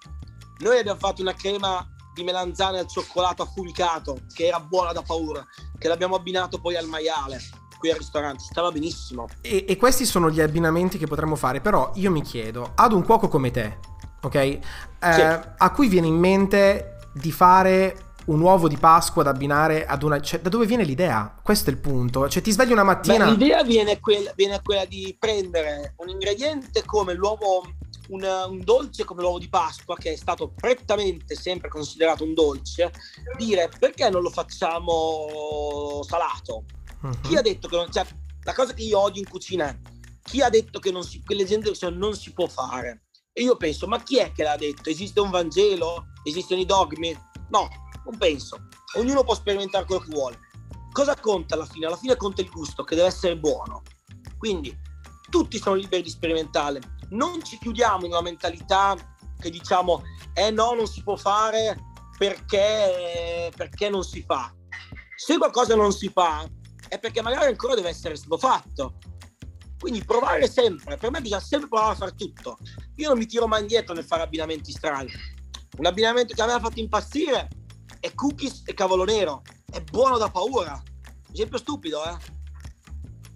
noi 0.58 0.78
abbiamo 0.78 0.98
fatto 0.98 1.22
una 1.22 1.32
crema 1.32 1.93
di 2.14 2.22
melanzane 2.22 2.78
al 2.78 2.86
cioccolato 2.86 3.42
affumicato 3.42 4.20
che 4.32 4.46
era 4.46 4.60
buona 4.60 4.92
da 4.92 5.02
paura 5.02 5.44
che 5.78 5.88
l'abbiamo 5.88 6.14
abbinato 6.14 6.60
poi 6.60 6.76
al 6.76 6.86
maiale 6.86 7.40
qui 7.78 7.90
al 7.90 7.98
ristorante 7.98 8.44
stava 8.44 8.70
benissimo 8.70 9.26
e, 9.40 9.64
e 9.68 9.76
questi 9.76 10.06
sono 10.06 10.30
gli 10.30 10.40
abbinamenti 10.40 10.96
che 10.96 11.06
potremmo 11.06 11.36
fare 11.36 11.60
però 11.60 11.90
io 11.94 12.10
mi 12.10 12.22
chiedo 12.22 12.72
ad 12.74 12.92
un 12.92 13.04
cuoco 13.04 13.28
come 13.28 13.50
te 13.50 13.78
ok 14.22 14.34
eh, 14.34 14.60
sì. 15.00 15.20
a 15.58 15.70
cui 15.72 15.88
viene 15.88 16.06
in 16.06 16.16
mente 16.16 16.96
di 17.12 17.32
fare 17.32 18.12
un 18.26 18.40
uovo 18.40 18.68
di 18.68 18.76
Pasqua 18.76 19.22
da 19.22 19.30
abbinare 19.30 19.86
ad 19.86 20.02
una... 20.02 20.20
Cioè, 20.20 20.40
da 20.40 20.48
dove 20.48 20.66
viene 20.66 20.84
l'idea? 20.84 21.34
Questo 21.42 21.70
è 21.70 21.72
il 21.72 21.78
punto. 21.78 22.28
Cioè, 22.28 22.42
ti 22.42 22.50
svegli 22.50 22.72
una 22.72 22.82
mattina... 22.82 23.24
Beh, 23.26 23.30
l'idea 23.32 23.62
viene, 23.62 24.00
quella, 24.00 24.32
viene 24.34 24.60
quella 24.62 24.84
di 24.84 25.14
prendere 25.18 25.94
un 25.98 26.08
ingrediente 26.08 26.84
come 26.84 27.14
l'uovo, 27.14 27.62
un, 28.08 28.22
un, 28.22 28.60
dolce 28.62 29.04
come 29.04 29.22
l'uovo 29.22 29.38
di 29.38 29.48
Pasqua, 29.48 29.96
che 29.96 30.12
è 30.12 30.16
stato 30.16 30.52
prettamente 30.54 31.34
sempre 31.34 31.68
considerato 31.68 32.24
un 32.24 32.34
dolce, 32.34 32.92
dire 33.36 33.70
perché 33.78 34.08
non 34.10 34.22
lo 34.22 34.30
facciamo 34.30 36.02
salato? 36.06 36.64
Uh-huh. 37.02 37.20
Chi 37.22 37.36
ha 37.36 37.42
detto 37.42 37.68
che 37.68 37.76
non... 37.76 37.90
Cioè, 37.90 38.06
la 38.42 38.54
cosa 38.54 38.74
che 38.74 38.82
io 38.82 38.98
odio 38.98 39.22
in 39.22 39.28
cucina 39.28 39.68
è 39.68 39.78
chi 40.24 40.40
ha 40.40 40.48
detto 40.48 40.78
che 40.80 40.90
non 40.90 41.04
si, 41.04 41.22
quelle 41.22 41.44
gente 41.44 41.70
non 41.90 42.14
si 42.14 42.32
può 42.32 42.46
fare? 42.46 43.04
E 43.32 43.42
io 43.42 43.56
penso, 43.56 43.86
ma 43.86 44.02
chi 44.02 44.18
è 44.18 44.32
che 44.32 44.42
l'ha 44.42 44.56
detto? 44.56 44.88
Esiste 44.88 45.20
un 45.20 45.30
Vangelo? 45.30 46.06
Esistono 46.24 46.60
i 46.60 46.64
dogmi? 46.64 47.16
No, 47.50 47.68
non 48.04 48.16
penso. 48.16 48.68
Ognuno 48.96 49.22
può 49.22 49.34
sperimentare 49.34 49.84
quello 49.84 50.00
che 50.00 50.10
vuole. 50.10 50.38
Cosa 50.92 51.18
conta 51.18 51.54
alla 51.54 51.66
fine? 51.66 51.86
Alla 51.86 51.96
fine 51.96 52.16
conta 52.16 52.40
il 52.40 52.48
gusto, 52.48 52.84
che 52.84 52.94
deve 52.94 53.08
essere 53.08 53.36
buono. 53.36 53.82
Quindi 54.38 54.74
tutti 55.28 55.58
sono 55.58 55.74
liberi 55.74 56.02
di 56.02 56.10
sperimentare. 56.10 56.80
Non 57.10 57.42
ci 57.42 57.58
chiudiamo 57.58 58.04
in 58.04 58.12
una 58.12 58.22
mentalità 58.22 58.96
che 59.38 59.50
diciamo, 59.50 60.02
eh 60.32 60.50
no, 60.50 60.72
non 60.72 60.86
si 60.86 61.02
può 61.02 61.16
fare 61.16 61.78
perché, 62.16 63.52
perché 63.54 63.88
non 63.88 64.02
si 64.02 64.22
fa. 64.22 64.52
Se 65.16 65.36
qualcosa 65.38 65.74
non 65.74 65.92
si 65.92 66.08
fa, 66.08 66.48
è 66.88 66.98
perché 66.98 67.22
magari 67.22 67.46
ancora 67.46 67.74
deve 67.74 67.88
essere 67.88 68.16
stato 68.16 68.38
fatto. 68.38 68.98
Quindi 69.78 70.04
provare 70.04 70.48
sempre, 70.48 70.96
per 70.96 71.10
me 71.10 71.20
bisogna 71.20 71.40
sempre 71.40 71.68
provare 71.68 71.92
a 71.92 71.96
fare 71.96 72.14
tutto. 72.14 72.56
Io 72.96 73.08
non 73.08 73.18
mi 73.18 73.26
tiro 73.26 73.46
mai 73.46 73.60
indietro 73.60 73.94
nel 73.94 74.04
fare 74.04 74.22
abbinamenti 74.22 74.72
strani. 74.72 75.12
Un 75.76 75.86
abbinamento 75.86 76.34
che 76.34 76.44
me 76.44 76.52
ha 76.52 76.60
fatto 76.60 76.80
impazzire 76.80 77.48
è 78.00 78.14
cookies 78.14 78.62
e 78.64 78.74
cavolo 78.74 79.04
nero. 79.04 79.42
È 79.70 79.80
buono 79.82 80.16
da 80.16 80.30
paura. 80.30 80.80
Esempio 81.32 81.58
stupido, 81.58 82.02
eh. 82.04 82.16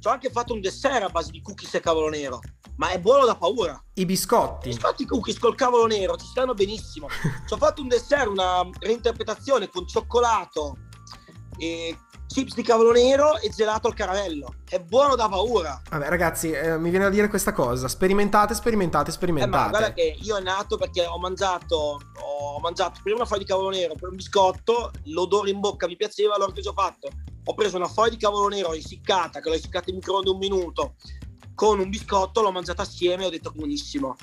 Ci 0.00 0.06
ho 0.06 0.12
anche 0.12 0.30
fatto 0.30 0.54
un 0.54 0.61
dessert 0.61 1.02
a 1.02 1.08
base 1.08 1.32
di 1.32 1.42
cookies 1.42 1.74
e 1.74 1.80
cavolo 1.80 2.08
nero, 2.08 2.38
ma 2.76 2.90
è 2.90 3.00
buono 3.00 3.24
da 3.24 3.34
paura. 3.34 3.82
I 3.94 4.06
biscotti. 4.06 4.68
I 4.68 4.72
biscotti 4.74 5.04
cookies 5.04 5.40
col 5.40 5.56
cavolo 5.56 5.87
nero 5.87 6.16
ci 6.16 6.26
stanno 6.26 6.54
benissimo. 6.54 7.08
Ci 7.08 7.52
ho 7.52 7.56
fatto 7.56 7.82
un 7.82 7.88
dessert, 7.88 8.28
una 8.28 8.68
reinterpretazione 8.78 9.68
con 9.68 9.88
cioccolato 9.88 10.76
e 11.58 11.98
chips 12.28 12.54
di 12.54 12.62
cavolo 12.62 12.92
nero 12.92 13.38
e 13.38 13.48
gelato 13.50 13.88
al 13.88 13.94
caramello. 13.94 14.54
È 14.68 14.78
buono 14.78 15.16
da 15.16 15.28
paura. 15.28 15.82
Vabbè, 15.90 16.08
ragazzi, 16.08 16.52
eh, 16.52 16.78
mi 16.78 16.90
viene 16.90 17.06
da 17.06 17.11
dire 17.11 17.26
questa 17.26 17.52
cosa: 17.52 17.88
sperimentate, 17.88 18.54
sperimentate, 18.54 19.11
sperimentate. 19.11 19.56
Eh, 19.56 19.62
ma 19.62 19.68
guarda 19.68 19.92
che 19.92 20.16
io 20.20 20.37
è 20.37 20.40
nato 20.40 20.76
perché 20.76 21.06
ho 21.06 21.18
mangiato, 21.18 22.00
ho 22.20 22.61
mangiato 22.61 23.00
prima 23.02 23.16
una 23.16 23.26
foglia 23.26 23.42
di 23.42 23.48
cavolo 23.48 23.70
nero, 23.70 23.96
poi 23.96 24.11
un 24.11 24.16
biscotto, 24.16 24.92
l'odore 25.06 25.50
in 25.50 25.58
bocca 25.58 25.88
mi 25.88 25.96
piaceva, 25.96 26.37
allora 26.37 26.52
che 26.52 26.68
ho 26.68 26.72
fatto? 26.72 27.08
Ho 27.48 27.54
preso 27.54 27.78
una 27.78 27.88
foglia 27.88 28.11
di 28.11 28.16
cavolo 28.18 28.48
nero 28.48 28.74
essiccata, 28.74 29.40
che 29.40 29.48
l'ho 29.48 29.54
essiccata 29.54 29.88
in 29.88 29.96
microonde 29.96 30.28
un 30.28 30.37
minuto, 30.37 30.96
con 31.54 31.80
un 31.80 31.88
biscotto, 31.88 32.42
l'ho 32.42 32.52
mangiata 32.52 32.82
assieme 32.82 33.22
e 33.22 33.26
ho 33.26 33.30
detto 33.30 33.52
buonissimo. 33.52 34.16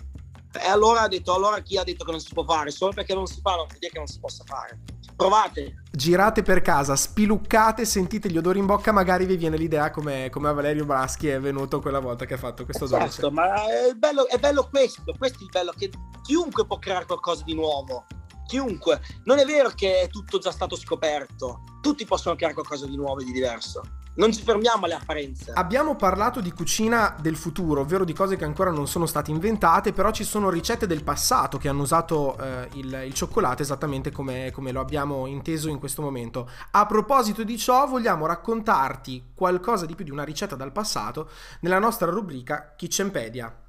E 0.61 0.67
allora 0.67 1.01
ha 1.01 1.07
detto, 1.07 1.33
allora 1.33 1.59
chi 1.61 1.75
ha 1.77 1.83
detto 1.83 2.05
che 2.05 2.11
non 2.11 2.19
si 2.19 2.31
può 2.31 2.43
fare? 2.43 2.69
Solo 2.69 2.93
perché 2.93 3.15
non 3.15 3.25
si 3.25 3.41
fa 3.41 3.55
non 3.55 3.65
vuol 3.65 3.79
dire 3.79 3.91
che 3.91 3.97
non 3.97 4.05
si 4.05 4.19
possa 4.19 4.43
fare. 4.45 4.79
Provate. 5.15 5.81
Girate 5.91 6.43
per 6.43 6.61
casa, 6.61 6.95
spiluccate, 6.95 7.83
sentite 7.83 8.29
gli 8.29 8.37
odori 8.37 8.59
in 8.59 8.67
bocca, 8.67 8.91
magari 8.91 9.25
vi 9.25 9.37
viene 9.37 9.57
l'idea 9.57 9.89
come, 9.89 10.29
come 10.29 10.49
a 10.49 10.53
Valerio 10.53 10.85
Braschi 10.85 11.27
è 11.27 11.39
venuto 11.39 11.81
quella 11.81 11.99
volta 11.99 12.25
che 12.25 12.35
ha 12.35 12.37
fatto 12.37 12.63
questo 12.63 12.85
dolce. 12.85 13.09
Certo, 13.09 13.31
ma 13.31 13.55
è 13.65 13.93
bello, 13.95 14.27
è 14.27 14.37
bello 14.37 14.69
questo, 14.69 15.15
questo 15.17 15.39
è 15.39 15.43
il 15.43 15.49
bello, 15.49 15.73
che 15.75 15.89
chiunque 16.21 16.67
può 16.67 16.77
creare 16.77 17.05
qualcosa 17.07 17.43
di 17.43 17.55
nuovo. 17.55 18.05
Chiunque. 18.45 19.01
Non 19.23 19.39
è 19.39 19.45
vero 19.45 19.69
che 19.69 20.01
è 20.01 20.07
tutto 20.09 20.39
già 20.39 20.51
stato 20.51 20.75
scoperto. 20.75 21.63
Tutti 21.81 22.05
possono 22.05 22.35
creare 22.35 22.53
qualcosa 22.53 22.85
di 22.85 22.95
nuovo 22.95 23.19
e 23.19 23.25
di 23.25 23.31
diverso 23.31 23.81
non 24.15 24.31
ci 24.31 24.41
fermiamo 24.43 24.85
alle 24.85 24.95
apparenze. 24.95 25.51
Abbiamo 25.53 25.95
parlato 25.95 26.41
di 26.41 26.51
cucina 26.51 27.15
del 27.19 27.35
futuro, 27.35 27.81
ovvero 27.81 28.03
di 28.03 28.13
cose 28.13 28.35
che 28.35 28.45
ancora 28.45 28.71
non 28.71 28.87
sono 28.87 29.05
state 29.05 29.31
inventate, 29.31 29.93
però 29.93 30.11
ci 30.11 30.23
sono 30.23 30.49
ricette 30.49 30.87
del 30.87 31.03
passato 31.03 31.57
che 31.57 31.67
hanno 31.67 31.81
usato 31.81 32.37
eh, 32.37 32.69
il, 32.73 33.03
il, 33.05 33.13
cioccolato 33.13 33.61
esattamente 33.61 34.11
come, 34.11 34.51
come 34.51 34.71
lo 34.71 34.79
abbiamo 34.79 35.25
inteso 35.25 35.69
in 35.69 35.79
questo 35.79 36.01
momento. 36.01 36.49
A 36.71 36.85
proposito 36.85 37.43
di 37.43 37.57
ciò, 37.57 37.87
vogliamo 37.87 38.25
raccontarti 38.25 39.31
qualcosa 39.33 39.85
di 39.85 39.95
più 39.95 40.05
di 40.05 40.11
una 40.11 40.23
ricetta 40.23 40.55
dal 40.55 40.71
passato 40.71 41.29
nella 41.61 41.79
nostra 41.79 42.09
rubrica 42.09 42.73
Kitchenpedia. 42.75 43.64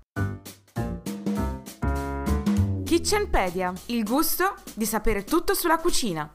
Kitchenpedia, 2.97 3.75
il 3.87 4.05
gusto 4.05 4.55
di 4.73 4.87
sapere 4.87 5.23
tutto 5.23 5.53
sulla 5.53 5.77
cucina. 5.77 6.33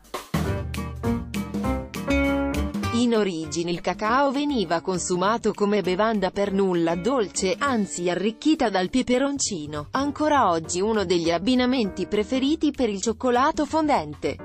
In 2.92 3.16
origine 3.16 3.72
il 3.72 3.82
cacao 3.82 4.30
veniva 4.32 4.80
consumato 4.82 5.54
come 5.54 5.82
bevanda 5.82 6.30
per 6.30 6.54
nulla 6.54 6.94
dolce, 6.94 7.56
anzi 7.58 8.12
arricchita 8.12 8.70
dal 8.70 8.92
peperoncino, 8.92 9.88
ancora 9.90 10.52
oggi 10.52 10.82
uno 10.82 11.04
degli 11.04 11.32
abbinamenti 11.32 12.06
preferiti 12.06 12.70
per 12.70 12.90
il 12.90 13.02
cioccolato 13.02 13.66
fondente. 13.66 14.38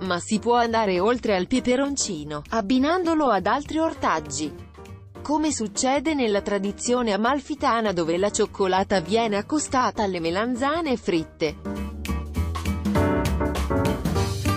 Ma 0.00 0.18
si 0.20 0.38
può 0.38 0.54
andare 0.54 1.00
oltre 1.00 1.36
al 1.36 1.48
peperoncino, 1.48 2.44
abbinandolo 2.48 3.28
ad 3.28 3.44
altri 3.44 3.78
ortaggi. 3.78 4.70
Come 5.22 5.52
succede 5.52 6.14
nella 6.14 6.40
tradizione 6.40 7.12
amalfitana 7.12 7.92
dove 7.92 8.18
la 8.18 8.32
cioccolata 8.32 8.98
viene 9.00 9.36
accostata 9.36 10.02
alle 10.02 10.18
melanzane 10.18 10.96
fritte. 10.96 11.58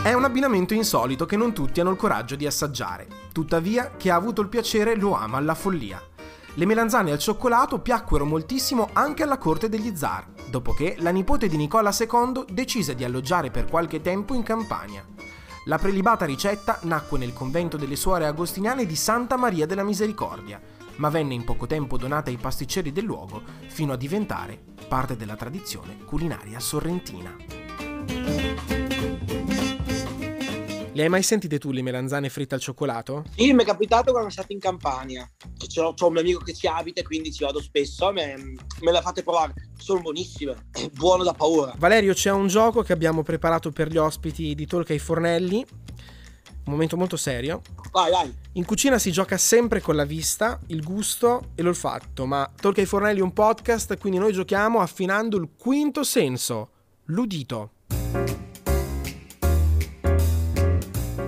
È 0.04 0.12
un 0.12 0.24
abbinamento 0.24 0.74
insolito 0.74 1.28
che 1.28 1.38
non 1.38 1.54
tutti 1.54 1.80
hanno 1.82 1.92
il 1.92 1.98
coraggio 1.98 2.36
di 2.36 2.48
assaggiare. 2.48 3.08
Tuttavia, 3.32 3.92
chi 3.96 4.10
ha 4.10 4.16
avuto 4.16 4.42
il 4.42 4.50
piacere 4.50 4.96
lo 4.96 5.14
ama 5.14 5.38
alla 5.38 5.54
follia. 5.54 6.02
Le 6.56 6.66
melanzane 6.66 7.12
al 7.12 7.20
cioccolato 7.20 7.80
piacquero 7.80 8.26
moltissimo 8.26 8.90
anche 8.92 9.22
alla 9.22 9.38
corte 9.38 9.70
degli 9.70 9.96
zar, 9.96 10.26
dopo 10.50 10.74
che 10.74 10.96
la 10.98 11.12
nipote 11.12 11.48
di 11.48 11.58
Nicola 11.58 11.96
II 11.96 12.46
decise 12.50 12.96
di 12.96 13.04
alloggiare 13.04 13.52
per 13.52 13.66
qualche 13.66 14.02
tempo 14.02 14.34
in 14.34 14.42
Campania. 14.42 15.15
La 15.68 15.80
prelibata 15.80 16.26
ricetta 16.26 16.78
nacque 16.84 17.18
nel 17.18 17.34
convento 17.34 17.76
delle 17.76 17.96
suore 17.96 18.28
agostiniane 18.28 18.86
di 18.86 18.96
Santa 18.96 19.36
Maria 19.36 19.66
della 19.66 19.84
Misericordia, 19.84 20.62
ma 20.98 21.10
venne 21.10 21.34
in 21.34 21.44
poco 21.44 21.66
tempo 21.66 21.98
donata 21.98 22.30
ai 22.30 22.38
pasticceri 22.38 22.92
del 22.92 23.06
luogo 23.06 23.42
fino 23.68 23.94
a 23.94 23.98
diventare 23.98 24.62
parte 24.88 25.16
della 25.16 25.36
tradizione 25.36 25.98
culinaria 26.06 26.60
sorrentina. 26.60 28.75
Le 30.96 31.04
hai 31.04 31.10
mai 31.10 31.24
sentite 31.24 31.60
tu 31.60 31.72
le 31.72 31.82
melanzane 31.82 32.30
fritte 32.30 32.56
al 32.56 32.62
cioccolato? 32.62 33.26
Sì, 33.36 33.52
mi 33.52 33.64
è 33.64 33.66
capitato 33.66 34.12
quando 34.12 34.30
sono 34.30 34.32
stato 34.32 34.54
in 34.54 34.60
Campania. 34.60 35.30
C'ho, 35.58 35.94
c'ho 35.94 36.08
un 36.08 36.14
mio 36.14 36.22
amico 36.22 36.40
che 36.40 36.54
ci 36.54 36.68
abita 36.68 37.02
e 37.02 37.04
quindi 37.04 37.34
ci 37.34 37.44
vado 37.44 37.62
spesso. 37.62 38.14
Me, 38.14 38.34
me 38.80 38.92
la 38.94 39.02
fate 39.02 39.22
provare. 39.22 39.56
Sono 39.78 40.00
buonissime. 40.00 40.70
È 40.72 40.88
buono 40.96 41.26
da 41.26 41.34
paura. 41.34 41.74
Valerio, 41.78 42.14
c'è 42.14 42.32
un 42.32 42.48
gioco 42.48 42.82
che 42.82 42.94
abbiamo 42.94 43.24
preparato 43.24 43.72
per 43.72 43.90
gli 43.90 43.98
ospiti 43.98 44.56
di 44.56 44.66
Tolka 44.66 44.94
ai 44.94 45.00
Fornelli. 45.00 45.66
Un 45.68 46.72
momento 46.72 46.96
molto 46.96 47.18
serio. 47.18 47.62
Vai, 47.92 48.12
vai. 48.12 48.34
In 48.54 48.64
cucina 48.64 48.98
si 48.98 49.12
gioca 49.12 49.36
sempre 49.36 49.82
con 49.82 49.98
la 49.98 50.06
vista, 50.06 50.62
il 50.68 50.82
gusto 50.82 51.50
e 51.56 51.62
l'olfatto, 51.62 52.26
ma 52.26 52.50
Tolka 52.56 52.80
ai 52.80 52.88
Fornelli 52.88 53.20
è 53.20 53.24
un 53.24 53.34
podcast, 53.34 53.98
quindi 53.98 54.18
noi 54.18 54.32
giochiamo 54.32 54.80
affinando 54.80 55.36
il 55.36 55.50
quinto 55.58 56.06
senso, 56.06 56.70
l'udito. 57.08 57.72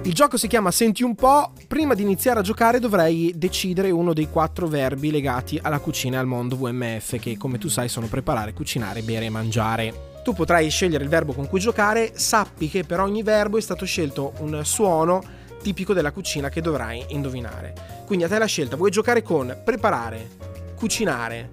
Il 0.07 0.13
gioco 0.13 0.37
si 0.37 0.47
chiama 0.47 0.71
Senti 0.71 1.03
un 1.03 1.15
po'. 1.15 1.51
Prima 1.67 1.93
di 1.93 2.01
iniziare 2.01 2.39
a 2.39 2.41
giocare 2.41 2.79
dovrei 2.79 3.33
decidere 3.35 3.91
uno 3.91 4.13
dei 4.13 4.29
quattro 4.29 4.65
verbi 4.65 5.11
legati 5.11 5.59
alla 5.61 5.79
cucina 5.79 6.15
e 6.15 6.19
al 6.19 6.25
mondo 6.25 6.55
VMF, 6.55 7.19
che 7.19 7.35
come 7.35 7.57
tu 7.57 7.67
sai 7.67 7.89
sono 7.89 8.07
preparare, 8.07 8.53
cucinare, 8.53 9.01
bere 9.01 9.25
e 9.25 9.29
mangiare. 9.29 10.21
Tu 10.23 10.33
potrai 10.33 10.69
scegliere 10.69 11.03
il 11.03 11.09
verbo 11.09 11.33
con 11.33 11.49
cui 11.49 11.59
giocare, 11.59 12.13
sappi 12.15 12.69
che 12.69 12.85
per 12.85 13.01
ogni 13.01 13.21
verbo 13.21 13.57
è 13.57 13.61
stato 13.61 13.83
scelto 13.83 14.31
un 14.37 14.61
suono 14.63 15.21
tipico 15.61 15.91
della 15.91 16.13
cucina 16.13 16.47
che 16.47 16.61
dovrai 16.61 17.03
indovinare. 17.09 17.73
Quindi 18.05 18.23
a 18.23 18.29
te 18.29 18.37
la 18.37 18.45
scelta, 18.45 18.77
vuoi 18.77 18.91
giocare 18.91 19.21
con 19.21 19.57
preparare, 19.61 20.29
cucinare, 20.77 21.49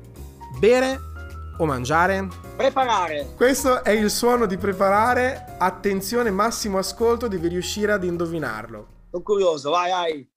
bere 0.60 1.00
o 1.58 1.64
mangiare? 1.66 2.28
Preparare. 2.56 3.32
Questo 3.36 3.84
è 3.84 3.90
il 3.90 4.10
suono 4.10 4.46
di 4.46 4.56
preparare. 4.56 5.56
Attenzione, 5.58 6.30
massimo 6.30 6.78
ascolto, 6.78 7.28
devi 7.28 7.48
riuscire 7.48 7.92
ad 7.92 8.04
indovinarlo. 8.04 8.88
Sono 9.10 9.22
curioso, 9.22 9.70
vai, 9.70 9.90
vai. 9.90 10.32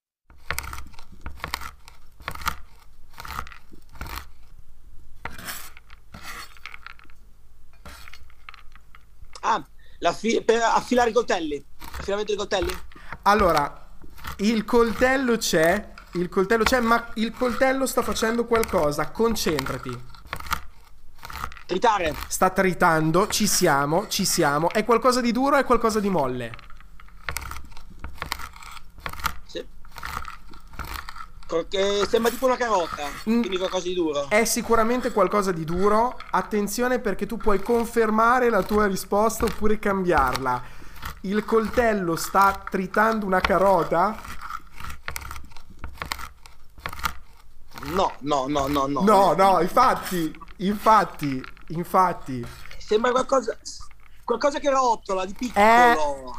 Ah, 9.42 9.66
fi- 10.14 10.44
per 10.44 10.62
affilare 10.62 11.10
i 11.10 11.14
coltelli. 11.14 11.66
Affilamento 11.98 12.36
dei 12.36 12.38
coltelli? 12.38 12.72
Allora, 13.24 13.90
il 14.38 14.66
coltello 14.66 15.38
c'è, 15.38 15.94
il 16.14 16.30
coltello 16.30 16.64
c'è, 16.64 16.80
ma 16.82 17.12
il 17.16 17.34
coltello 17.34 17.86
sta 17.86 18.02
facendo 18.02 18.46
qualcosa. 18.46 19.10
Concentrati. 19.10 20.16
Tritare. 21.68 22.16
Sta 22.30 22.50
tritando, 22.50 23.28
ci 23.28 23.46
siamo, 23.46 24.08
ci 24.08 24.24
siamo. 24.24 24.70
È 24.72 24.86
qualcosa 24.86 25.20
di 25.20 25.34
duro 25.34 25.58
o 25.58 25.60
è 25.60 25.66
qualcosa 25.66 26.00
di 26.00 26.10
molle? 26.10 26.54
Sì. 29.46 29.66
Sembra 32.08 32.32
tipo 32.32 32.46
una 32.46 32.56
carota, 32.56 33.04
Mm. 33.30 33.40
quindi 33.42 33.58
qualcosa 33.58 33.84
di 33.84 33.94
duro. 33.94 34.30
È 34.30 34.46
sicuramente 34.46 35.12
qualcosa 35.12 35.52
di 35.52 35.66
duro. 35.66 36.18
Attenzione 36.32 37.00
perché 37.00 37.26
tu 37.26 37.36
puoi 37.36 37.62
confermare 37.62 38.50
la 38.50 38.64
tua 38.64 38.86
risposta 38.88 39.44
oppure 39.44 39.78
cambiarla. 39.78 40.64
Il 41.22 41.44
coltello 41.44 42.16
sta 42.16 42.64
tritando 42.70 43.26
una 43.26 43.42
carota? 43.42 44.16
No, 47.88 48.14
no, 48.20 48.46
no, 48.48 48.68
no, 48.68 48.86
no. 48.88 49.02
No, 49.02 49.34
no, 49.34 49.60
infatti, 49.62 50.34
infatti, 50.58 51.44
infatti. 51.70 52.46
Sembra 52.78 53.12
qualcosa 53.12 53.58
qualcosa 54.28 54.60
che 54.60 54.70
rotola 54.70 55.26
di 55.26 55.34
piccolo. 55.34 56.36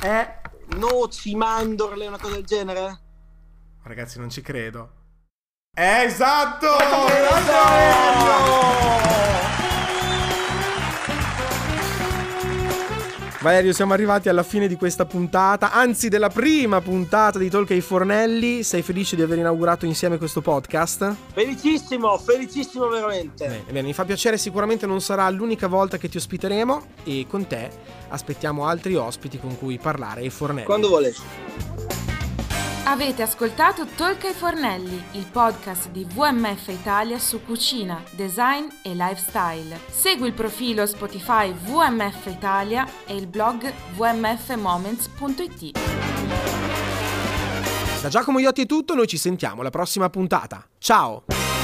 Eh. 0.00 0.08
È... 0.08 0.40
Noci, 0.76 1.34
mandorle, 1.34 2.06
una 2.06 2.18
cosa 2.18 2.34
del 2.34 2.44
genere? 2.46 3.00
Ragazzi, 3.82 4.20
non 4.20 4.30
ci 4.30 4.40
credo. 4.40 5.00
È 5.74 6.04
esatto! 6.04 6.68
Grande 7.06 7.50
Valerio! 13.42 13.72
Siamo 13.72 13.92
arrivati 13.92 14.28
alla 14.28 14.44
fine 14.44 14.68
di 14.68 14.76
questa 14.76 15.04
puntata, 15.04 15.72
anzi 15.72 16.08
della 16.08 16.28
prima 16.28 16.80
puntata 16.80 17.40
di 17.40 17.50
Talk 17.50 17.72
ai 17.72 17.80
Fornelli. 17.80 18.62
Sei 18.62 18.82
felice 18.82 19.16
di 19.16 19.22
aver 19.22 19.38
inaugurato 19.38 19.84
insieme 19.84 20.16
questo 20.16 20.40
podcast? 20.40 21.12
Felicissimo, 21.34 22.16
felicissimo 22.18 22.86
veramente. 22.86 23.44
Bene, 23.48 23.64
bene, 23.66 23.82
mi 23.82 23.92
fa 23.92 24.04
piacere, 24.04 24.38
sicuramente 24.38 24.86
non 24.86 25.00
sarà 25.00 25.28
l'unica 25.28 25.66
volta 25.66 25.98
che 25.98 26.08
ti 26.08 26.18
ospiteremo 26.18 26.86
e 27.02 27.26
con 27.28 27.48
te 27.48 27.68
aspettiamo 28.10 28.64
altri 28.64 28.94
ospiti 28.94 29.40
con 29.40 29.58
cui 29.58 29.76
parlare 29.76 30.20
ai 30.20 30.30
fornelli. 30.30 30.64
Quando 30.66 30.88
volete. 30.88 32.01
Avete 32.84 33.22
ascoltato 33.22 33.86
Talk 33.86 34.24
ai 34.24 34.32
Fornelli, 34.32 35.00
il 35.12 35.26
podcast 35.30 35.90
di 35.90 36.04
VMF 36.04 36.66
Italia 36.66 37.16
su 37.16 37.40
cucina, 37.44 38.02
design 38.10 38.66
e 38.82 38.92
lifestyle. 38.94 39.78
Segui 39.88 40.26
il 40.26 40.32
profilo 40.32 40.84
Spotify 40.84 41.52
VMF 41.52 42.26
Italia 42.26 42.84
e 43.06 43.14
il 43.14 43.28
blog 43.28 43.72
vmfmoments.it. 43.94 45.78
Da 48.02 48.08
Giacomo 48.08 48.40
Iotti 48.40 48.62
è 48.62 48.66
tutto, 48.66 48.96
noi 48.96 49.06
ci 49.06 49.16
sentiamo 49.16 49.60
alla 49.60 49.70
prossima 49.70 50.10
puntata. 50.10 50.66
Ciao! 50.78 51.61